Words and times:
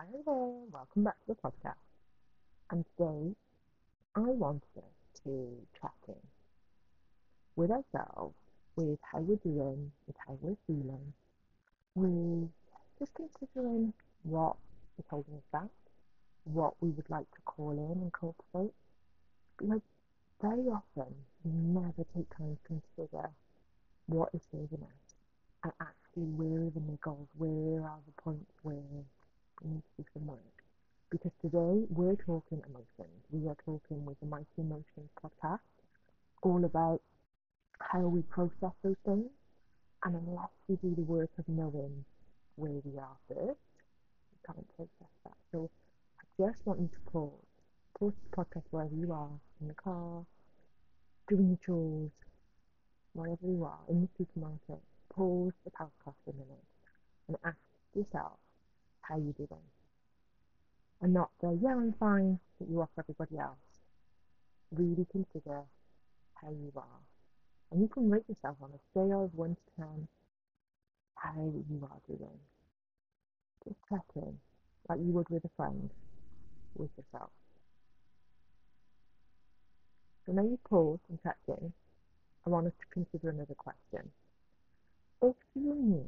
Hi 0.00 0.06
there, 0.24 0.54
welcome 0.72 1.04
back 1.04 1.20
to 1.20 1.26
the 1.26 1.34
podcast. 1.34 1.74
And 2.70 2.86
today 2.96 3.36
I 4.16 4.30
wanted 4.30 4.78
us 4.78 5.22
to 5.24 5.58
check 5.78 5.92
in 6.08 6.14
with 7.54 7.70
ourselves, 7.70 8.34
with 8.76 8.98
how 9.12 9.18
we're 9.18 9.36
doing, 9.36 9.92
with 10.06 10.16
how 10.26 10.38
we're 10.40 10.56
feeling, 10.66 11.12
with 11.94 12.48
just 12.98 13.12
considering 13.12 13.92
what 14.22 14.56
is 14.98 15.04
holding 15.10 15.34
us 15.34 15.44
back, 15.52 15.68
what 16.44 16.72
we 16.80 16.88
would 16.88 17.10
like 17.10 17.30
to 17.32 17.40
call 17.44 17.72
in 17.72 18.00
and 18.00 18.12
cultivate. 18.14 18.72
Because 19.58 19.82
very 20.40 20.66
often 20.68 21.14
we 21.44 21.52
never 21.52 22.06
take 22.16 22.34
time 22.38 22.56
to 22.56 22.66
consider 22.66 23.28
what 24.06 24.30
is 24.32 24.40
serving 24.50 24.82
us 24.82 25.14
and 25.62 25.72
actually 25.78 26.30
where 26.40 26.68
are 26.68 26.70
the 26.70 26.80
niggles, 26.80 27.26
where 27.36 27.84
are 27.84 28.00
the 28.06 28.22
points 28.22 28.54
where 28.62 29.04
to 29.60 29.68
do 29.98 30.04
some. 30.14 30.30
Because 31.10 31.32
today 31.42 31.84
we're 31.90 32.16
talking 32.16 32.62
emotions. 32.66 33.20
We 33.30 33.48
are 33.48 33.56
talking 33.64 34.04
with 34.04 34.18
the 34.20 34.26
Mighty 34.26 34.46
Emotions 34.58 35.10
podcast 35.22 35.58
all 36.42 36.64
about 36.64 37.00
how 37.80 38.00
we 38.00 38.22
process 38.22 38.72
those 38.82 38.96
things. 39.04 39.28
And 40.04 40.16
unless 40.16 40.48
we 40.68 40.76
do 40.76 40.94
the 40.94 41.02
work 41.02 41.30
of 41.38 41.44
knowing 41.48 42.04
where 42.56 42.80
we 42.84 42.98
are 42.98 43.16
first, 43.28 43.58
we 44.30 44.38
can't 44.46 44.66
process 44.76 45.12
that. 45.24 45.34
So 45.52 45.68
I 46.20 46.24
just 46.42 46.64
want 46.64 46.80
you 46.80 46.88
to 46.88 47.10
pause. 47.10 47.30
Pause 47.98 48.12
the 48.30 48.36
podcast 48.36 48.64
wherever 48.70 48.94
you 48.94 49.12
are, 49.12 49.28
in 49.60 49.68
the 49.68 49.74
car, 49.74 50.24
doing 51.28 51.48
your 51.48 51.58
chores, 51.66 52.10
wherever 53.12 53.46
you 53.46 53.64
are, 53.64 53.80
in 53.90 54.02
the 54.02 54.08
supermarket. 54.16 54.82
Pause 55.14 55.52
the 55.64 55.70
podcast 55.70 56.16
for 56.24 56.30
a 56.30 56.32
minute 56.32 56.64
and 57.28 57.36
ask 57.44 57.56
yourself 57.94 58.38
how 59.10 59.16
you 59.16 59.34
do 59.36 59.46
doing. 59.46 59.60
And 61.02 61.12
not 61.12 61.30
the, 61.40 61.58
yeah, 61.62 61.70
I'm 61.70 61.94
fine, 61.98 62.38
that 62.60 62.68
you 62.68 62.80
offer 62.80 63.00
everybody 63.00 63.38
else. 63.38 63.58
Really 64.70 65.06
consider 65.10 65.62
how 66.34 66.50
you 66.50 66.72
are. 66.76 67.00
And 67.72 67.80
you 67.80 67.88
can 67.88 68.10
rate 68.10 68.24
yourself 68.28 68.56
on 68.62 68.70
a 68.70 68.80
scale 68.90 69.24
of 69.24 69.34
1 69.34 69.50
to 69.50 69.82
10 69.82 70.08
how 71.16 71.52
you 71.68 71.88
are 71.90 72.00
doing. 72.06 72.38
Just 73.64 73.76
check 73.88 74.04
in, 74.16 74.38
like 74.88 74.98
you 75.00 75.12
would 75.12 75.28
with 75.28 75.44
a 75.44 75.50
friend, 75.56 75.90
with 76.76 76.90
yourself. 76.96 77.30
So 80.24 80.32
now 80.32 80.42
you've 80.42 80.64
paused 80.64 81.02
and 81.08 81.22
checked 81.22 81.48
in, 81.48 81.72
I 82.46 82.50
want 82.50 82.66
us 82.66 82.72
to 82.80 82.86
consider 82.92 83.30
another 83.30 83.54
question. 83.54 84.10
If 85.22 85.36
you 85.54 85.74
knew 85.74 86.06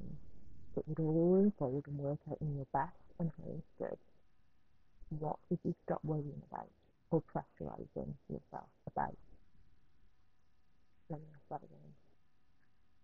it 0.76 0.84
would 0.86 1.00
all 1.00 1.36
unfold 1.36 1.84
and 1.86 1.98
work 1.98 2.20
out 2.30 2.38
in 2.40 2.56
your 2.56 2.66
best 2.72 2.96
and 3.18 3.30
highest 3.42 3.66
good, 3.78 3.98
what 5.18 5.36
would 5.50 5.58
you 5.64 5.74
stop 5.84 6.00
worrying 6.04 6.42
about 6.50 6.68
or 7.10 7.22
pressurizing 7.22 8.14
yourself 8.28 8.68
about? 8.86 9.16
Let 11.10 11.20
me 11.20 11.26
ask 11.34 11.48
that 11.50 11.62
again. 11.66 11.92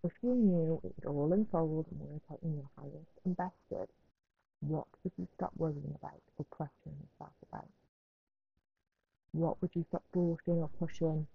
If 0.05 0.13
you 0.23 0.35
knew 0.35 0.81
it 0.83 0.95
would 0.97 1.07
all 1.07 1.33
unfold 1.33 1.87
and 1.91 2.01
work 2.01 2.23
out 2.31 2.39
in 2.43 2.55
your 2.55 2.71
highest 2.79 3.13
and 3.25 3.37
best 3.37 3.57
good, 3.69 3.89
what 4.61 4.87
would 5.03 5.13
you 5.19 5.29
stop 5.37 5.53
worrying 5.57 5.95
about 6.01 6.21
or 6.39 6.47
pressuring 6.47 6.97
yourself 7.03 7.33
about? 7.49 7.69
What 9.33 9.61
would 9.61 9.71
you 9.75 9.85
stop 9.89 10.03
forcing 10.13 10.63
or 10.63 10.71
pushing? 10.79 11.27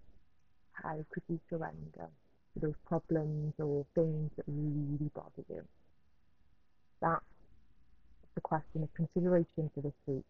How 0.71 0.97
could 1.11 1.23
you 1.29 1.39
surrender 1.49 2.09
to 2.53 2.59
those 2.59 2.75
problems 2.87 3.53
or 3.59 3.85
things 3.93 4.31
that 4.35 4.45
really 4.47 5.09
bother 5.13 5.43
you? 5.49 5.63
That's 7.03 7.19
the 8.33 8.41
question 8.41 8.81
of 8.81 8.93
consideration 8.93 9.69
for 9.75 9.81
this 9.81 9.91
week. 10.07 10.23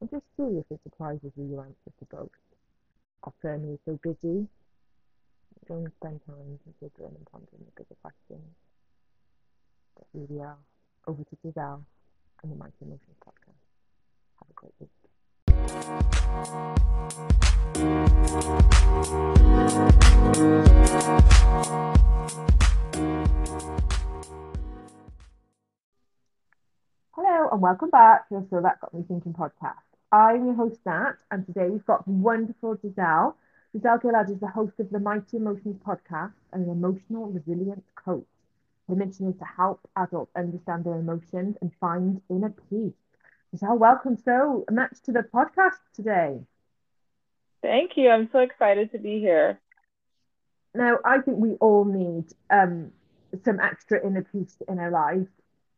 And 0.00 0.08
just 0.08 0.22
see 0.36 0.62
if 0.62 0.64
it 0.70 0.78
surprises 0.84 1.32
you 1.36 1.44
your 1.44 1.62
answer 1.62 1.90
to 1.98 2.04
both. 2.04 2.30
Often 3.24 3.66
we're 3.66 3.78
so 3.84 3.98
busy, 4.00 4.46
don't 5.66 5.92
spend 5.98 6.20
time 6.24 6.60
considering 6.62 7.16
and 7.16 7.26
pondering 7.32 7.64
the 7.66 7.72
bigger 7.76 7.96
questions. 8.00 8.54
But 9.96 10.06
here 10.12 10.26
we 10.28 10.40
are, 10.40 10.58
over 11.08 11.24
to 11.24 11.36
Giselle 11.42 11.84
and 12.44 12.52
the 12.52 12.56
Mighty 12.56 12.72
Emotions 12.82 13.16
podcast. 13.26 13.58
Have 14.38 14.48
a 14.48 14.54
great 14.54 14.74
week. 21.90 21.95
And 27.56 27.62
welcome 27.62 27.88
back 27.88 28.28
to 28.28 28.34
the 28.34 28.46
So 28.50 28.60
That 28.60 28.78
Got 28.82 28.92
Me 28.92 29.02
Thinking 29.08 29.32
podcast. 29.32 29.80
I'm 30.12 30.44
your 30.44 30.54
host 30.54 30.78
Nat, 30.84 31.14
and 31.30 31.46
today 31.46 31.70
we've 31.70 31.86
got 31.86 32.06
wonderful 32.06 32.76
Giselle. 32.82 33.34
Giselle 33.72 33.98
Gillard 33.98 34.28
is 34.28 34.40
the 34.40 34.46
host 34.48 34.78
of 34.78 34.90
the 34.90 35.00
Mighty 35.00 35.38
Emotions 35.38 35.78
podcast 35.82 36.34
and 36.52 36.66
an 36.66 36.70
emotional 36.70 37.28
resilience 37.28 37.86
coach. 37.94 38.26
Her 38.88 38.94
mission 38.94 39.30
is 39.30 39.38
to 39.38 39.46
help 39.46 39.88
adults 39.96 40.32
understand 40.36 40.84
their 40.84 40.98
emotions 40.98 41.56
and 41.62 41.72
find 41.80 42.20
inner 42.28 42.52
peace. 42.68 42.92
Giselle, 43.52 43.78
welcome 43.78 44.18
so 44.18 44.66
much 44.70 45.00
to 45.04 45.12
the 45.12 45.20
podcast 45.20 45.78
today. 45.94 46.40
Thank 47.62 47.92
you. 47.96 48.10
I'm 48.10 48.28
so 48.32 48.40
excited 48.40 48.92
to 48.92 48.98
be 48.98 49.18
here. 49.18 49.60
Now, 50.74 50.98
I 51.06 51.20
think 51.22 51.38
we 51.38 51.54
all 51.54 51.86
need 51.86 52.26
um, 52.50 52.92
some 53.44 53.60
extra 53.60 54.06
inner 54.06 54.24
peace 54.24 54.60
in 54.68 54.78
our 54.78 54.90
lives. 54.90 55.30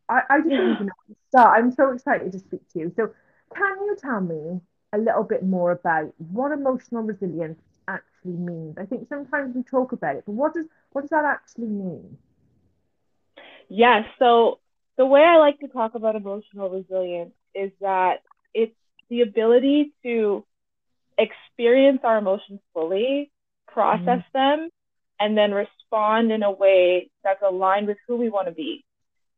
I, 0.09 0.23
I 0.31 0.41
don't 0.41 0.53
even 0.53 0.87
know 0.87 0.93
where 1.07 1.15
to 1.15 1.17
start. 1.29 1.59
I'm 1.59 1.73
so 1.73 1.91
excited 1.91 2.33
to 2.33 2.39
speak 2.39 2.61
to 2.73 2.79
you. 2.79 2.93
So, 2.97 3.11
can 3.55 3.77
you 3.85 3.97
tell 4.01 4.21
me 4.21 4.61
a 4.93 4.99
little 4.99 5.25
bit 5.25 5.45
more 5.45 5.73
about 5.73 6.13
what 6.19 6.53
emotional 6.53 7.03
resilience 7.03 7.61
actually 7.87 8.33
means? 8.33 8.77
I 8.79 8.85
think 8.87 9.09
sometimes 9.09 9.55
we 9.55 9.63
talk 9.63 9.93
about 9.93 10.17
it, 10.17 10.25
but 10.27 10.33
what 10.33 10.55
does 10.55 10.67
what 10.93 11.03
does 11.03 11.11
that 11.11 11.25
actually 11.25 11.69
mean? 11.69 12.17
Yes. 13.69 14.05
So, 14.19 14.61
the 14.97 15.07
way 15.07 15.23
I 15.23 15.37
like 15.37 15.61
to 15.61 15.69
talk 15.69 15.95
about 15.95 16.17
emotional 16.17 16.71
resilience 16.71 17.35
is 17.55 17.71
that 17.81 18.23
it's 18.55 18.75
the 19.11 19.23
ability 19.23 19.93
to 20.03 20.45
experience 21.19 22.01
our 22.05 22.19
emotions 22.19 22.61
fully, 22.73 23.31
process 23.67 24.23
mm-hmm. 24.35 24.39
them, 24.39 24.71
and 25.21 25.37
then 25.37 25.53
respond 25.53 26.33
in 26.33 26.43
a 26.43 26.51
way 26.51 27.11
that's 27.25 27.43
aligned 27.43 27.87
with 27.87 27.99
who 28.07 28.17
we 28.17 28.29
want 28.29 28.47
to 28.47 28.53
be, 28.53 28.85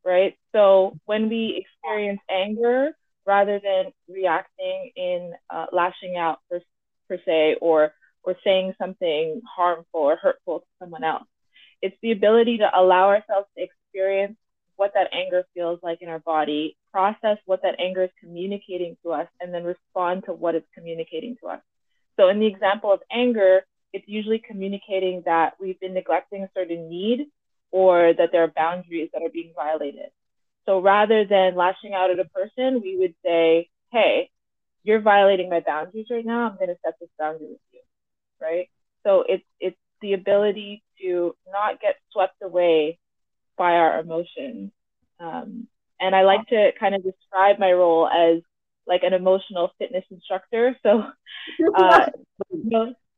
right? 0.05 0.37
So 0.53 0.99
when 1.06 1.28
we 1.28 1.65
experience 1.65 2.21
anger, 2.31 2.91
rather 3.27 3.61
than 3.62 3.93
reacting 4.09 4.91
in 4.97 5.33
uh, 5.50 5.66
lashing 5.72 6.16
out 6.16 6.41
per, 6.50 6.61
per 7.09 7.19
se 7.25 7.56
or 7.61 7.93
or 8.22 8.37
saying 8.44 8.75
something 8.78 9.41
harmful 9.56 10.00
or 10.00 10.16
hurtful 10.16 10.60
to 10.60 10.66
someone 10.78 11.05
else, 11.05 11.25
it's 11.81 11.97
the 12.03 12.12
ability 12.12 12.59
to 12.59 12.69
allow 12.75 13.09
ourselves 13.09 13.47
to 13.56 13.65
experience 13.65 14.37
what 14.77 14.93
that 14.94 15.09
anger 15.12 15.44
feels 15.55 15.78
like 15.83 16.03
in 16.03 16.09
our 16.09 16.19
body, 16.19 16.77
process 16.93 17.39
what 17.47 17.62
that 17.62 17.77
anger 17.78 18.05
is 18.05 18.10
communicating 18.21 18.97
to 19.03 19.12
us, 19.12 19.28
and 19.41 19.55
then 19.55 19.65
respond 19.65 20.25
to 20.25 20.33
what 20.33 20.55
it's 20.55 20.66
communicating 20.75 21.37
to 21.41 21.49
us. 21.49 21.60
So 22.19 22.28
in 22.28 22.41
the 22.41 22.47
example 22.47 22.93
of 22.93 23.00
anger, 23.10 23.62
it's 23.93 24.06
usually 24.06 24.39
communicating 24.39 25.22
that 25.25 25.55
we've 25.60 25.81
been 25.81 25.94
neglecting 25.94 26.43
a 26.43 26.50
certain 26.55 26.89
need 26.91 27.27
or 27.70 28.12
that 28.16 28.31
there 28.32 28.44
are 28.44 28.53
boundaries 28.54 29.10
that 29.12 29.22
are 29.22 29.31
being 29.31 29.53
violated. 29.54 30.10
So 30.66 30.81
rather 30.81 31.25
than 31.25 31.56
lashing 31.56 31.94
out 31.94 32.10
at 32.10 32.19
a 32.19 32.25
person, 32.25 32.81
we 32.82 32.97
would 32.98 33.14
say, 33.25 33.69
hey, 33.92 34.31
you're 34.82 35.00
violating 35.00 35.48
my 35.50 35.60
boundaries 35.60 36.06
right 36.10 36.25
now. 36.25 36.48
I'm 36.48 36.56
going 36.56 36.69
to 36.69 36.76
set 36.84 36.94
this 37.00 37.09
boundary 37.19 37.48
with 37.48 37.59
you, 37.72 37.80
right? 38.41 38.69
So 39.04 39.25
it's 39.26 39.44
it's 39.59 39.76
the 40.00 40.14
ability 40.14 40.82
to 41.03 41.34
not 41.50 41.80
get 41.80 41.97
swept 42.12 42.36
away 42.42 42.98
by 43.56 43.72
our 43.72 44.00
emotions. 44.00 44.70
Um, 45.19 45.66
and 46.00 46.14
I 46.14 46.22
like 46.22 46.47
to 46.48 46.70
kind 46.78 46.94
of 46.94 47.03
describe 47.03 47.59
my 47.59 47.72
role 47.72 48.09
as 48.09 48.42
like 48.86 49.03
an 49.03 49.12
emotional 49.12 49.71
fitness 49.78 50.04
instructor. 50.10 50.77
So, 50.83 51.04
uh, 51.77 52.06
you 52.50 52.62
know, 52.65 52.95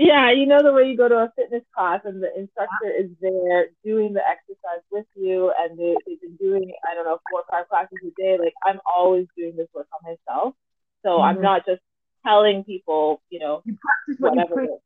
yeah, 0.00 0.30
you 0.30 0.46
know 0.46 0.62
the 0.62 0.72
way 0.72 0.88
you 0.88 0.96
go 0.96 1.08
to 1.08 1.16
a 1.16 1.32
fitness 1.36 1.62
class 1.76 2.00
and 2.04 2.22
the 2.22 2.34
instructor 2.34 2.90
is 2.98 3.10
there 3.20 3.66
doing 3.84 4.14
the 4.14 4.22
exercise 4.26 4.82
with 4.90 5.04
you, 5.14 5.52
and 5.58 5.78
they, 5.78 5.94
they've 6.06 6.20
been 6.20 6.36
doing 6.36 6.72
I 6.90 6.94
don't 6.94 7.04
know 7.04 7.20
four 7.30 7.40
or 7.40 7.44
five 7.50 7.68
classes 7.68 7.98
a 8.02 8.20
day. 8.20 8.38
Like 8.38 8.54
I'm 8.64 8.80
always 8.90 9.26
doing 9.36 9.56
this 9.56 9.68
work 9.74 9.88
on 9.92 10.10
myself, 10.10 10.54
so 11.02 11.10
mm-hmm. 11.10 11.22
I'm 11.22 11.42
not 11.42 11.66
just 11.66 11.82
telling 12.26 12.64
people, 12.64 13.20
you 13.28 13.40
know, 13.40 13.62
you 13.66 13.76
practice 13.76 14.20
what 14.20 14.36
whatever. 14.36 14.62
You 14.62 14.78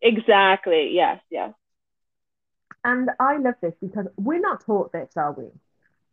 exactly. 0.00 0.90
Yes. 0.92 1.20
Yes. 1.28 1.52
And 2.84 3.10
I 3.18 3.38
love 3.38 3.54
this 3.60 3.74
because 3.80 4.06
we're 4.16 4.40
not 4.40 4.64
taught 4.64 4.92
this, 4.92 5.10
are 5.16 5.32
we? 5.32 5.46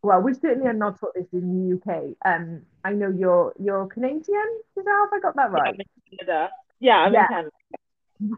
Well, 0.01 0.21
we 0.21 0.33
certainly 0.33 0.67
are 0.67 0.73
not 0.73 0.99
taught 0.99 1.13
this 1.13 1.27
in 1.31 1.69
the 1.69 1.75
UK. 1.75 2.15
Um, 2.25 2.61
I 2.83 2.93
know 2.93 3.09
you're 3.09 3.53
you're 3.59 3.85
Canadian. 3.85 4.49
Have 4.77 4.85
I 5.13 5.19
got 5.21 5.35
that 5.35 5.51
right? 5.51 5.61
Yeah, 5.65 5.69
I'm 5.69 5.79
in 5.79 6.17
Canada. 6.17 6.49
Yeah, 6.79 6.97
I'm 6.97 7.13
Yeah. 7.13 7.21
in 7.21 7.27
Canada. 7.27 7.51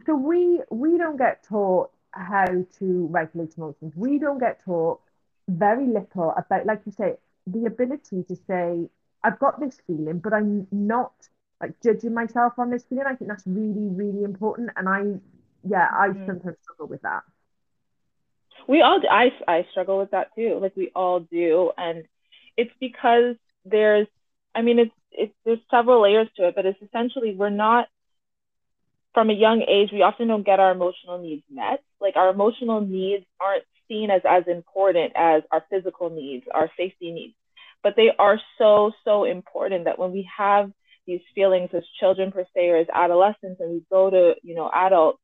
So 0.05 0.15
we 0.15 0.61
we 0.69 0.97
don't 0.97 1.17
get 1.17 1.43
taught 1.43 1.91
how 2.11 2.45
to 2.79 3.07
regulate 3.07 3.57
emotions. 3.57 3.93
We 3.95 4.19
don't 4.19 4.39
get 4.39 4.63
taught 4.63 5.01
very 5.47 5.87
little 5.87 6.33
about, 6.37 6.65
like 6.65 6.81
you 6.85 6.91
say, 6.91 7.17
the 7.47 7.65
ability 7.65 8.23
to 8.23 8.35
say, 8.35 8.89
I've 9.23 9.39
got 9.39 9.59
this 9.59 9.79
feeling, 9.87 10.19
but 10.19 10.33
I'm 10.33 10.67
not 10.71 11.13
like 11.61 11.79
judging 11.81 12.13
myself 12.13 12.53
on 12.59 12.69
this 12.69 12.83
feeling. 12.85 13.05
I 13.07 13.15
think 13.15 13.29
that's 13.29 13.47
really, 13.47 13.87
really 13.89 14.23
important. 14.23 14.69
And 14.75 14.87
I, 14.89 15.19
yeah, 15.63 15.89
I 15.93 16.09
Mhm. 16.09 16.25
sometimes 16.25 16.57
struggle 16.63 16.87
with 16.87 17.01
that. 17.01 17.23
We 18.67 18.81
all, 18.81 19.01
I, 19.09 19.31
I 19.47 19.65
struggle 19.71 19.97
with 19.97 20.11
that 20.11 20.33
too. 20.35 20.59
Like 20.61 20.75
we 20.75 20.91
all 20.95 21.19
do. 21.21 21.71
And 21.77 22.03
it's 22.57 22.71
because 22.79 23.35
there's, 23.65 24.07
I 24.55 24.61
mean, 24.61 24.79
it's, 24.79 24.93
it's, 25.11 25.33
there's 25.45 25.59
several 25.69 26.01
layers 26.01 26.27
to 26.37 26.47
it, 26.47 26.55
but 26.55 26.65
it's 26.65 26.81
essentially 26.81 27.35
we're 27.35 27.49
not, 27.49 27.87
from 29.13 29.29
a 29.29 29.33
young 29.33 29.61
age, 29.61 29.89
we 29.91 30.01
often 30.01 30.27
don't 30.27 30.45
get 30.45 30.59
our 30.59 30.71
emotional 30.71 31.19
needs 31.21 31.43
met. 31.51 31.83
Like 31.99 32.15
our 32.15 32.29
emotional 32.29 32.81
needs 32.81 33.25
aren't 33.39 33.63
seen 33.87 34.09
as 34.09 34.21
as 34.27 34.43
important 34.47 35.13
as 35.15 35.43
our 35.51 35.63
physical 35.69 36.09
needs, 36.09 36.45
our 36.53 36.69
safety 36.77 37.11
needs. 37.11 37.33
But 37.83 37.95
they 37.95 38.09
are 38.17 38.39
so, 38.57 38.91
so 39.03 39.25
important 39.25 39.85
that 39.85 39.99
when 39.99 40.11
we 40.11 40.29
have 40.37 40.71
these 41.07 41.21
feelings 41.33 41.69
as 41.73 41.83
children 41.99 42.31
per 42.31 42.45
se 42.53 42.69
or 42.69 42.77
as 42.77 42.87
adolescents 42.93 43.59
and 43.59 43.71
we 43.71 43.83
go 43.89 44.09
to, 44.09 44.33
you 44.43 44.55
know, 44.55 44.69
adults, 44.71 45.19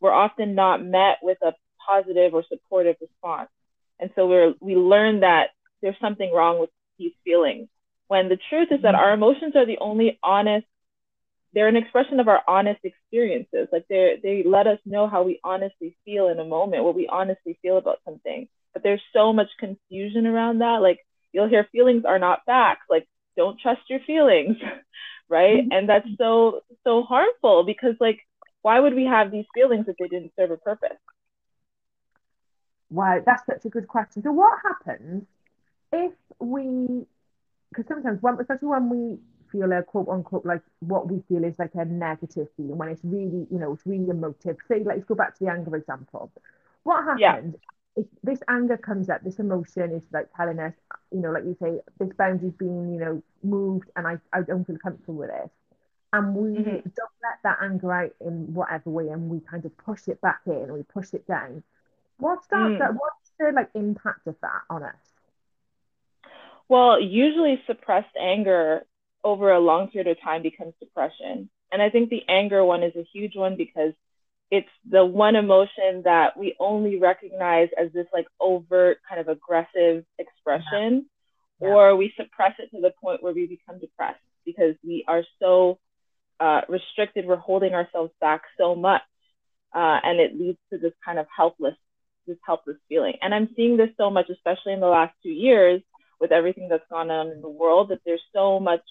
we're 0.00 0.12
often 0.12 0.54
not 0.54 0.84
met 0.84 1.18
with 1.22 1.38
a 1.42 1.52
positive 1.86 2.34
or 2.34 2.44
supportive 2.48 2.96
response. 3.00 3.48
And 3.98 4.10
so 4.16 4.26
we're 4.26 4.54
we 4.60 4.74
learn 4.76 5.20
that 5.20 5.48
there's 5.82 5.96
something 6.00 6.32
wrong 6.32 6.58
with 6.58 6.70
these 6.98 7.12
feelings. 7.24 7.68
When 8.08 8.28
the 8.28 8.38
truth 8.48 8.68
is 8.70 8.82
that 8.82 8.94
mm-hmm. 8.94 8.96
our 8.96 9.12
emotions 9.12 9.54
are 9.56 9.66
the 9.66 9.78
only 9.80 10.18
honest 10.22 10.66
they're 11.52 11.68
an 11.68 11.76
expression 11.76 12.20
of 12.20 12.28
our 12.28 12.42
honest 12.46 12.80
experiences. 12.84 13.68
Like 13.72 13.86
they 13.88 14.18
they 14.22 14.42
let 14.46 14.66
us 14.66 14.78
know 14.84 15.08
how 15.08 15.22
we 15.22 15.40
honestly 15.42 15.96
feel 16.04 16.28
in 16.28 16.38
a 16.38 16.44
moment, 16.44 16.84
what 16.84 16.94
we 16.94 17.08
honestly 17.08 17.58
feel 17.62 17.76
about 17.76 17.98
something. 18.04 18.48
But 18.72 18.82
there's 18.82 19.02
so 19.12 19.32
much 19.32 19.48
confusion 19.58 20.26
around 20.26 20.58
that. 20.58 20.80
Like 20.82 21.00
you'll 21.32 21.48
hear 21.48 21.66
feelings 21.72 22.04
are 22.04 22.18
not 22.18 22.44
facts. 22.46 22.86
Like 22.88 23.06
don't 23.36 23.58
trust 23.58 23.82
your 23.88 24.00
feelings, 24.06 24.56
right? 25.28 25.58
Mm-hmm. 25.58 25.72
And 25.72 25.88
that's 25.88 26.08
so 26.18 26.60
so 26.84 27.02
harmful 27.02 27.64
because 27.64 27.94
like 28.00 28.20
why 28.62 28.78
would 28.78 28.94
we 28.94 29.04
have 29.04 29.30
these 29.30 29.46
feelings 29.54 29.86
if 29.88 29.96
they 29.96 30.08
didn't 30.08 30.32
serve 30.36 30.50
a 30.50 30.56
purpose? 30.56 30.98
Wow, 32.90 33.22
that's 33.24 33.46
such 33.46 33.64
a 33.64 33.68
good 33.68 33.88
question. 33.88 34.22
So 34.22 34.32
what 34.32 34.58
happens 34.62 35.24
if 35.92 36.12
we, 36.40 37.06
because 37.70 37.86
sometimes 37.88 38.20
when, 38.20 38.38
especially 38.40 38.68
when 38.68 38.90
we 38.90 39.18
feel 39.52 39.72
a 39.72 39.82
quote 39.82 40.08
unquote 40.08 40.44
like 40.46 40.62
what 40.80 41.10
we 41.10 41.20
feel 41.28 41.44
is 41.44 41.58
like 41.58 41.74
a 41.74 41.84
negative 41.84 42.48
feeling 42.56 42.76
when 42.78 42.88
it's 42.88 43.04
really, 43.04 43.46
you 43.50 43.58
know, 43.58 43.72
it's 43.72 43.86
really 43.86 44.08
emotive. 44.10 44.56
Say, 44.68 44.82
let's 44.84 45.04
go 45.04 45.14
back 45.14 45.36
to 45.38 45.44
the 45.44 45.50
anger 45.50 45.76
example. 45.76 46.30
What 46.84 47.04
Yeah. 47.12 47.36
happens 47.36 47.56
if 47.96 48.06
this 48.22 48.40
anger 48.48 48.76
comes 48.76 49.08
up, 49.10 49.22
this 49.22 49.38
emotion 49.40 49.92
is 49.92 50.04
like 50.12 50.28
telling 50.36 50.58
us, 50.60 50.74
you 51.12 51.20
know, 51.20 51.30
like 51.32 51.44
you 51.44 51.56
say, 51.60 51.80
this 51.98 52.12
boundary's 52.16 52.52
being, 52.54 52.92
you 52.94 53.00
know, 53.00 53.22
moved 53.42 53.90
and 53.96 54.06
I, 54.06 54.18
I 54.32 54.42
don't 54.42 54.64
feel 54.66 54.78
comfortable 54.78 55.14
with 55.16 55.30
it. 55.30 55.50
And 56.12 56.34
we 56.34 56.52
Mhm. 56.54 56.82
don't 56.96 57.18
let 57.22 57.38
that 57.44 57.58
anger 57.62 57.92
out 57.92 58.12
in 58.20 58.54
whatever 58.54 58.90
way 58.90 59.08
and 59.08 59.28
we 59.30 59.40
kind 59.40 59.64
of 59.64 59.76
push 59.78 60.08
it 60.08 60.20
back 60.20 60.40
in 60.46 60.72
we 60.72 60.82
push 60.82 61.12
it 61.14 61.26
down. 61.26 61.62
What's 62.18 62.46
that, 62.48 62.72
Mm. 62.72 62.78
that 62.78 62.94
what's 62.94 63.32
the 63.38 63.52
like 63.54 63.70
impact 63.74 64.26
of 64.26 64.36
that 64.42 64.62
on 64.70 64.82
us? 64.84 65.12
Well, 66.68 67.00
usually 67.00 67.60
suppressed 67.66 68.16
anger 68.18 68.82
over 69.24 69.50
a 69.52 69.60
long 69.60 69.88
period 69.88 70.10
of 70.10 70.22
time 70.22 70.42
becomes 70.42 70.74
depression. 70.80 71.50
And 71.72 71.80
I 71.82 71.90
think 71.90 72.10
the 72.10 72.22
anger 72.28 72.64
one 72.64 72.82
is 72.82 72.94
a 72.96 73.06
huge 73.12 73.36
one 73.36 73.56
because 73.56 73.92
it's 74.50 74.68
the 74.88 75.04
one 75.04 75.36
emotion 75.36 76.02
that 76.04 76.36
we 76.36 76.56
only 76.58 76.98
recognize 76.98 77.68
as 77.78 77.92
this 77.92 78.06
like 78.12 78.26
overt 78.40 78.98
kind 79.08 79.20
of 79.20 79.28
aggressive 79.28 80.04
expression, 80.18 81.06
Yeah. 81.60 81.68
or 81.68 81.96
we 81.96 82.12
suppress 82.16 82.54
it 82.58 82.70
to 82.74 82.80
the 82.80 82.92
point 83.02 83.22
where 83.22 83.32
we 83.32 83.46
become 83.46 83.78
depressed 83.78 84.20
because 84.44 84.74
we 84.82 85.04
are 85.06 85.22
so 85.38 85.78
uh, 86.40 86.62
restricted. 86.68 87.26
We're 87.26 87.36
holding 87.36 87.74
ourselves 87.74 88.12
back 88.20 88.42
so 88.58 88.74
much, 88.74 89.02
uh, 89.74 90.00
and 90.02 90.18
it 90.18 90.36
leads 90.36 90.58
to 90.72 90.78
this 90.78 90.94
kind 91.04 91.18
of 91.18 91.26
helpless, 91.34 91.76
this 92.26 92.38
helpless 92.44 92.78
feeling. 92.88 93.14
And 93.22 93.34
I'm 93.34 93.50
seeing 93.54 93.76
this 93.76 93.90
so 93.96 94.10
much, 94.10 94.30
especially 94.30 94.72
in 94.72 94.80
the 94.80 94.86
last 94.86 95.14
two 95.22 95.30
years, 95.30 95.82
with 96.18 96.32
everything 96.32 96.68
that's 96.68 96.88
gone 96.90 97.10
on 97.10 97.28
in 97.28 97.40
the 97.40 97.48
world. 97.48 97.90
That 97.90 98.00
there's 98.04 98.22
so 98.32 98.58
much 98.58 98.82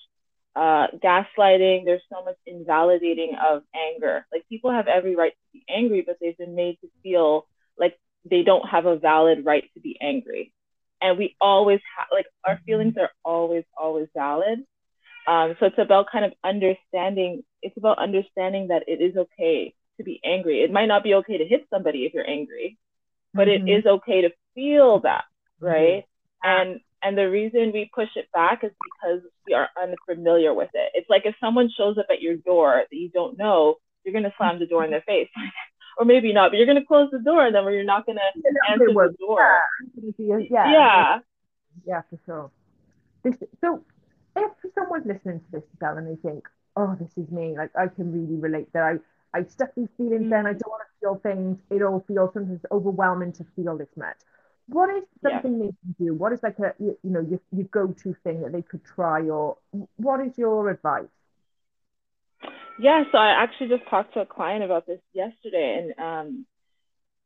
uh, 0.60 0.88
gaslighting. 1.04 1.86
There's 1.86 2.04
so 2.14 2.24
much 2.26 2.38
invalidating 2.46 3.36
of 3.50 3.64
anger. 3.76 4.26
Like 4.34 4.46
people 4.50 4.72
have 4.72 4.88
every 4.88 5.16
right 5.16 5.34
to 5.34 5.60
be 5.60 5.64
angry, 5.70 6.04
but 6.08 6.18
they've 6.22 6.38
been 6.38 6.56
made 6.56 6.78
to 6.82 6.90
feel 7.04 7.48
like 7.80 7.96
they 8.30 8.44
don't 8.44 8.68
have 8.70 8.86
a 8.86 8.98
valid 8.98 9.46
right 9.46 9.66
to 9.76 9.82
be 9.82 9.98
angry. 10.02 10.54
And 11.02 11.18
we 11.18 11.36
always 11.42 11.82
have, 11.98 12.08
like, 12.12 12.28
our 12.46 12.60
feelings 12.66 12.96
are 12.98 13.12
always, 13.26 13.66
always 13.78 14.08
valid. 14.16 14.60
Um, 15.28 15.56
so 15.60 15.68
it's 15.68 15.78
about 15.80 16.08
kind 16.12 16.26
of 16.26 16.34
understanding. 16.44 17.44
It's 17.62 17.78
about 17.78 18.00
understanding 18.00 18.70
that 18.70 18.84
it 18.88 19.02
is 19.02 19.16
okay 19.18 19.74
to 19.98 20.04
be 20.04 20.20
angry. 20.26 20.62
It 20.64 20.72
might 20.72 20.88
not 20.88 21.04
be 21.04 21.16
okay 21.16 21.38
to 21.38 21.46
hit 21.46 21.68
somebody 21.74 22.06
if 22.06 22.14
you're 22.14 22.30
angry, 22.30 22.78
but 23.34 23.48
it 23.50 23.64
Mhm. 23.64 23.80
is 23.80 23.86
okay 23.86 24.22
to 24.22 24.32
feel 24.56 25.00
that, 25.02 25.26
Mm-hmm. 25.68 25.68
right? 25.68 26.06
And 26.44 26.82
and 27.02 27.18
the 27.18 27.30
reason 27.30 27.72
we 27.72 27.90
push 27.94 28.10
it 28.16 28.32
back 28.34 28.64
is 28.64 28.72
because 28.84 29.22
we 29.48 29.54
are 29.54 29.70
unfamiliar 29.82 30.54
with 30.54 30.70
it. 30.74 30.92
It's 30.94 31.10
like 31.10 31.26
if 31.26 31.36
someone 31.40 31.70
shows 31.76 31.98
up 31.98 32.08
at 32.10 32.22
your 32.22 32.36
door 32.36 32.84
that 32.90 32.96
you 32.96 33.10
don't 33.10 33.38
know, 33.38 33.76
you're 34.04 34.14
gonna 34.14 34.34
slam 34.38 34.60
the 34.60 34.66
door 34.66 34.84
in 34.84 34.92
their 34.92 35.02
face, 35.02 35.30
or 35.98 36.06
maybe 36.06 36.34
not, 36.34 36.52
but 36.52 36.58
you're 36.58 36.68
gonna 36.68 36.86
close 36.86 37.10
the 37.12 37.20
door, 37.20 37.46
and 37.46 37.56
then 37.56 37.64
you're 37.66 37.84
not 37.84 38.06
gonna 38.06 38.22
answer 38.70 38.86
the 38.88 39.16
door. 39.20 39.40
Yeah, 40.18 40.38
yeah, 40.40 40.72
Yeah. 40.72 41.20
yeah, 41.86 42.02
for 42.10 42.20
sure. 42.26 42.52
This, 43.24 43.36
so, 43.62 43.84
if 44.36 44.52
someone's 44.76 45.06
listening 45.06 45.40
to 45.40 45.52
this, 45.52 45.64
Belle, 45.80 45.98
and 45.98 46.08
they 46.08 46.16
think, 46.22 46.48
"Oh, 46.76 46.96
this 47.00 47.12
is 47.18 47.30
me," 47.32 47.56
like 47.58 47.72
I 47.76 47.88
can 47.88 48.12
really 48.12 48.40
relate 48.40 48.72
there. 48.74 48.86
I, 48.86 49.00
I 49.38 49.44
stuff 49.44 49.70
these 49.76 49.90
feelings 49.98 50.32
mm. 50.32 50.40
in. 50.40 50.46
I 50.46 50.54
don't 50.54 50.68
want 50.68 50.84
to 50.84 51.00
feel 51.00 51.16
things. 51.16 51.58
It 51.70 51.82
all 51.82 52.04
feels 52.08 52.34
sometimes 52.34 52.62
overwhelming 52.72 53.34
to 53.34 53.46
feel 53.56 53.78
this 53.78 53.96
much. 53.98 54.18
What 54.70 54.90
is 54.96 55.04
Yeah. 55.24 55.42
something 55.42 55.60
they 55.60 55.74
can 55.82 55.96
do? 56.00 56.14
What 56.14 56.34
is 56.34 56.44
like 56.44 56.60
a 56.60 56.74
you, 56.80 56.98
you 57.04 57.10
know 57.12 57.22
your, 57.22 57.40
your 57.52 57.68
go-to 57.68 58.14
thing 58.24 58.42
that 58.42 58.52
they 58.52 58.62
could 58.62 58.84
try, 58.86 59.22
or 59.30 59.58
what 59.98 60.22
is 60.22 60.38
your 60.38 60.70
advice? 60.70 61.10
Yeah, 62.80 63.04
so 63.12 63.18
I 63.18 63.30
actually 63.32 63.70
just 63.70 63.90
talked 63.90 64.14
to 64.14 64.22
a 64.22 64.26
client 64.26 64.64
about 64.64 64.88
this 64.88 65.02
yesterday, 65.14 65.80
and 65.80 66.00
um, 66.00 66.46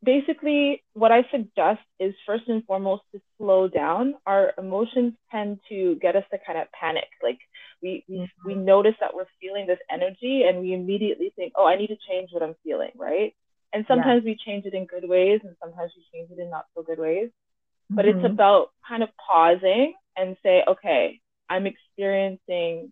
basically, 0.04 0.84
what 0.94 1.12
I 1.12 1.24
suggest 1.32 1.82
is 2.00 2.14
first 2.26 2.46
and 2.48 2.66
foremost 2.66 3.04
to 3.14 3.22
slow 3.38 3.68
down. 3.68 4.16
Our 4.26 4.54
emotions 4.58 5.14
tend 5.32 5.60
to 5.70 5.96
get 6.02 6.16
us 6.16 6.24
to 6.32 6.40
kind 6.46 6.60
of 6.60 6.68
panic. 6.72 7.10
Like 7.22 7.40
we 7.84 8.04
we, 8.10 8.30
we 8.46 8.56
notice 8.56 8.96
that 9.00 9.14
we're 9.16 9.28
feeling 9.42 9.68
this 9.68 9.80
energy, 9.92 10.44
and 10.48 10.60
we 10.60 10.74
immediately 10.74 11.34
think, 11.36 11.54
"Oh, 11.56 11.68
I 11.68 11.76
need 11.78 11.88
to 11.88 11.98
change 12.10 12.30
what 12.32 12.44
I'm 12.44 12.56
feeling," 12.64 12.92
right? 12.96 13.34
And 13.74 13.86
sometimes 13.88 14.24
we 14.24 14.38
change 14.46 14.66
it 14.66 14.74
in 14.74 14.86
good 14.86 15.08
ways, 15.08 15.42
and 15.44 15.56
sometimes 15.64 15.92
we 15.98 16.04
change 16.14 16.32
it 16.32 16.42
in 16.42 16.50
not 16.50 16.66
so 16.76 16.84
good 16.84 17.00
ways. 17.00 17.30
But 17.96 18.06
it's 18.06 18.24
Mhm. 18.24 18.34
about 18.34 18.72
kind 18.88 19.04
of 19.04 19.10
pausing 19.18 19.94
and 20.18 20.38
say, 20.44 20.64
"Okay, 20.68 21.22
I'm 21.50 21.68
experiencing." 21.68 22.92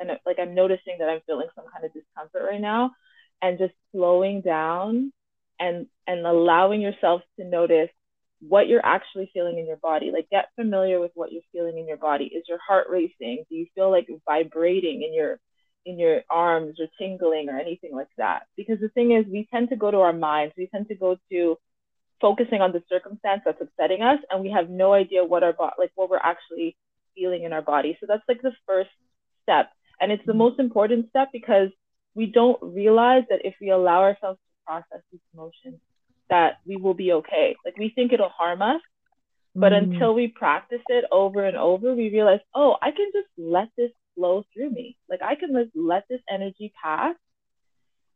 and 0.00 0.10
like 0.26 0.38
I'm 0.40 0.54
noticing 0.54 0.96
that 0.98 1.08
I'm 1.08 1.20
feeling 1.26 1.48
some 1.54 1.64
kind 1.72 1.84
of 1.84 1.92
discomfort 1.92 2.42
right 2.50 2.60
now, 2.60 2.92
and 3.42 3.58
just 3.58 3.74
slowing 3.92 4.40
down 4.40 5.12
and 5.60 5.86
and 6.06 6.26
allowing 6.26 6.80
yourself 6.80 7.22
to 7.38 7.44
notice 7.44 7.90
what 8.40 8.68
you're 8.68 8.84
actually 8.84 9.30
feeling 9.32 9.58
in 9.58 9.66
your 9.66 9.78
body. 9.78 10.10
Like 10.12 10.28
get 10.30 10.46
familiar 10.56 11.00
with 11.00 11.12
what 11.14 11.32
you're 11.32 11.42
feeling 11.52 11.78
in 11.78 11.86
your 11.86 11.96
body. 11.96 12.26
Is 12.26 12.44
your 12.48 12.58
heart 12.66 12.88
racing? 12.90 13.44
Do 13.48 13.56
you 13.56 13.66
feel 13.74 13.90
like 13.90 14.08
vibrating 14.26 15.02
in 15.02 15.14
your 15.14 15.38
in 15.86 15.98
your 15.98 16.22
arms 16.30 16.78
or 16.80 16.86
tingling 16.98 17.48
or 17.48 17.58
anything 17.58 17.92
like 17.94 18.08
that? 18.18 18.42
Because 18.56 18.80
the 18.80 18.88
thing 18.90 19.12
is, 19.12 19.26
we 19.26 19.46
tend 19.52 19.68
to 19.70 19.76
go 19.76 19.90
to 19.90 19.98
our 19.98 20.12
minds. 20.12 20.54
We 20.56 20.66
tend 20.68 20.88
to 20.88 20.94
go 20.94 21.16
to 21.30 21.58
focusing 22.20 22.60
on 22.60 22.72
the 22.72 22.82
circumstance 22.88 23.42
that's 23.44 23.60
upsetting 23.60 24.02
us, 24.02 24.18
and 24.30 24.42
we 24.42 24.50
have 24.50 24.70
no 24.70 24.92
idea 24.94 25.24
what 25.24 25.42
our 25.42 25.52
bo- 25.52 25.70
like 25.78 25.90
what 25.94 26.10
we're 26.10 26.18
actually 26.18 26.76
feeling 27.14 27.44
in 27.44 27.52
our 27.52 27.62
body. 27.62 27.96
So 28.00 28.06
that's 28.08 28.22
like 28.28 28.42
the 28.42 28.52
first 28.66 28.90
step 29.42 29.70
and 30.00 30.12
it's 30.12 30.24
the 30.26 30.34
most 30.34 30.58
important 30.58 31.08
step 31.10 31.28
because 31.32 31.68
we 32.14 32.26
don't 32.26 32.58
realize 32.62 33.24
that 33.30 33.40
if 33.44 33.54
we 33.60 33.70
allow 33.70 34.02
ourselves 34.02 34.38
to 34.38 34.66
process 34.66 35.02
these 35.12 35.20
emotions, 35.34 35.80
that 36.30 36.58
we 36.66 36.76
will 36.76 36.94
be 36.94 37.12
okay. 37.12 37.56
Like 37.64 37.76
we 37.78 37.90
think 37.94 38.12
it'll 38.12 38.28
harm 38.30 38.62
us, 38.62 38.80
but 39.54 39.72
Mm. 39.72 39.84
until 39.84 40.14
we 40.14 40.28
practice 40.28 40.82
it 40.88 41.04
over 41.10 41.44
and 41.44 41.56
over, 41.56 41.94
we 41.94 42.10
realize, 42.10 42.40
oh, 42.54 42.76
I 42.82 42.90
can 42.92 43.10
just 43.12 43.28
let 43.38 43.68
this 43.76 43.92
flow 44.14 44.44
through 44.52 44.70
me. 44.70 44.96
Like 45.08 45.22
I 45.22 45.34
can 45.34 45.52
just 45.52 45.76
let 45.76 46.06
this 46.08 46.20
energy 46.30 46.72
pass. 46.82 47.16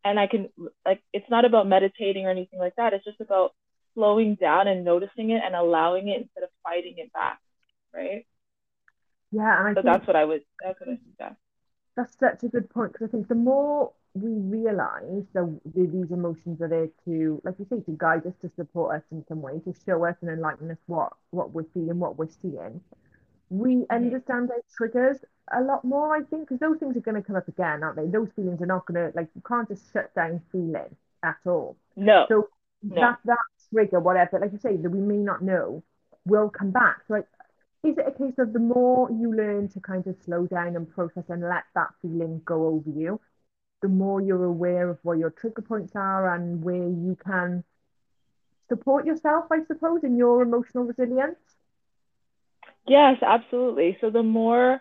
And 0.05 0.19
I 0.19 0.27
can 0.27 0.49
like 0.87 1.03
it's 1.13 1.29
not 1.31 1.45
about 1.45 1.67
meditating 1.67 2.27
or 2.27 2.31
anything 2.31 2.59
like 2.59 2.75
that. 2.77 2.95
It's 2.95 3.05
just 3.05 3.21
about 3.21 3.53
slowing 3.99 4.37
down 4.37 4.69
and 4.69 4.85
noticing 4.85 5.31
it 5.31 5.43
and 5.45 5.57
allowing 5.57 6.09
it 6.09 6.23
instead 6.23 6.45
of 6.45 6.51
fighting 6.63 6.95
it 6.99 7.13
back. 7.13 7.41
Right. 7.95 8.27
yeah, 9.33 9.59
and 9.61 9.69
I 9.69 9.75
So 9.75 9.83
that's 9.85 10.07
what 10.07 10.17
I 10.17 10.25
would 10.25 10.43
that's 10.63 10.81
what 10.81 10.91
I 10.91 10.99
suggest. 11.05 11.41
That's 11.97 12.17
such 12.19 12.43
a 12.45 12.49
good 12.49 12.71
point 12.71 12.93
because 12.93 13.09
I 13.09 13.11
think 13.13 13.29
the 13.29 13.35
more 13.35 13.93
we 14.15 14.31
realize 14.31 15.25
that 15.35 15.61
these 15.75 16.11
emotions 16.11 16.61
are 16.63 16.69
there 16.69 16.89
to, 17.05 17.41
like 17.45 17.57
you 17.59 17.67
say, 17.71 17.81
to 17.81 17.97
guide 17.97 18.27
us, 18.27 18.35
to 18.43 18.51
support 18.57 18.97
us 18.97 19.03
in 19.11 19.25
some 19.29 19.43
way, 19.43 19.61
to 19.61 19.75
show 19.85 20.05
us 20.07 20.17
and 20.23 20.31
enlighten 20.31 20.71
us 20.71 20.79
what 20.87 21.13
what 21.31 21.53
we're 21.53 21.67
feeling, 21.75 21.99
what 21.99 22.17
we're 22.19 22.29
seeing, 22.43 22.81
we 23.51 23.87
understand 23.91 24.51
our 24.51 24.63
triggers 24.77 25.19
a 25.53 25.61
lot 25.63 25.85
more, 25.85 26.17
I 26.17 26.23
think, 26.25 26.43
because 26.49 26.61
those 26.61 26.79
things 26.79 26.97
are 26.97 27.01
going 27.01 27.17
to 27.21 27.27
come 27.27 27.37
up 27.37 27.49
again, 27.49 27.83
aren't 27.83 27.97
they? 27.97 28.07
Those 28.07 28.31
feelings 28.37 28.63
are 28.63 28.67
not 28.67 28.87
going 28.87 29.13
to, 29.13 29.17
like, 29.17 29.29
you 29.37 29.43
can't 29.47 29.69
just 29.69 29.93
shut 29.93 30.15
down 30.15 30.43
feeling 30.53 30.97
at 31.25 31.39
all. 31.47 31.77
No. 31.97 32.27
So 32.29 32.49
No. 32.89 32.97
that, 33.01 33.19
that 33.25 33.39
trigger, 33.73 34.01
whatever, 34.01 34.39
like 34.39 34.53
you 34.53 34.59
say, 34.59 34.77
that 34.77 34.91
we 34.91 35.01
may 35.01 35.17
not 35.17 35.43
know, 35.43 35.83
will 36.27 36.51
come 36.51 36.71
back. 36.71 36.99
So, 37.07 37.15
like, 37.15 37.27
is 37.85 37.97
it 37.97 38.07
a 38.07 38.11
case 38.11 38.35
of 38.39 38.53
the 38.53 38.59
more 38.59 39.11
you 39.11 39.35
learn 39.35 39.69
to 39.71 39.81
kind 39.81 40.07
of 40.07 40.17
slow 40.25 40.47
down 40.47 40.77
and 40.77 40.89
process 40.89 41.25
and 41.29 41.43
let 41.43 41.65
that 41.75 41.89
feeling 42.03 42.43
go 42.45 42.67
over 42.67 42.91
you, 42.91 43.21
the 43.83 43.89
more 43.89 44.21
you're 44.21 44.45
aware 44.45 44.91
of 44.91 44.99
where 45.03 45.17
your 45.17 45.31
trigger 45.31 45.63
points 45.63 45.93
are 45.95 46.35
and 46.35 46.63
where 46.65 46.89
you 46.89 47.17
can 47.25 47.63
support 48.69 49.07
yourself, 49.07 49.47
I 49.51 49.65
suppose, 49.67 50.03
in 50.03 50.17
your 50.17 50.43
emotional 50.43 50.85
resilience? 50.85 51.39
Yes, 52.87 53.19
absolutely. 53.23 53.97
So 54.01 54.11
the 54.11 54.23
more 54.23 54.81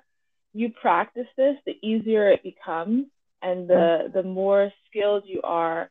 you 0.54 0.70
practice 0.70 1.28
this, 1.38 1.58
the 1.66 1.78
easier 1.82 2.30
it 2.30 2.42
becomes 2.42 3.06
and 3.42 3.70
the 3.70 3.74
mm-hmm. 3.74 4.14
the 4.14 4.24
more 4.24 4.72
skilled 4.90 5.24
you 5.26 5.42
are. 5.44 5.90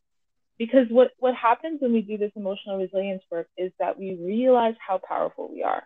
Because 0.59 0.87
what 0.91 1.11
what 1.19 1.35
happens 1.35 1.81
when 1.83 1.93
we 1.93 2.01
do 2.03 2.17
this 2.17 2.33
emotional 2.37 2.79
resilience 2.79 3.23
work 3.31 3.49
is 3.59 3.73
that 3.79 3.99
we 3.99 4.15
realize 4.15 4.75
how 4.87 4.99
powerful 5.07 5.51
we 5.53 5.63
are. 5.63 5.83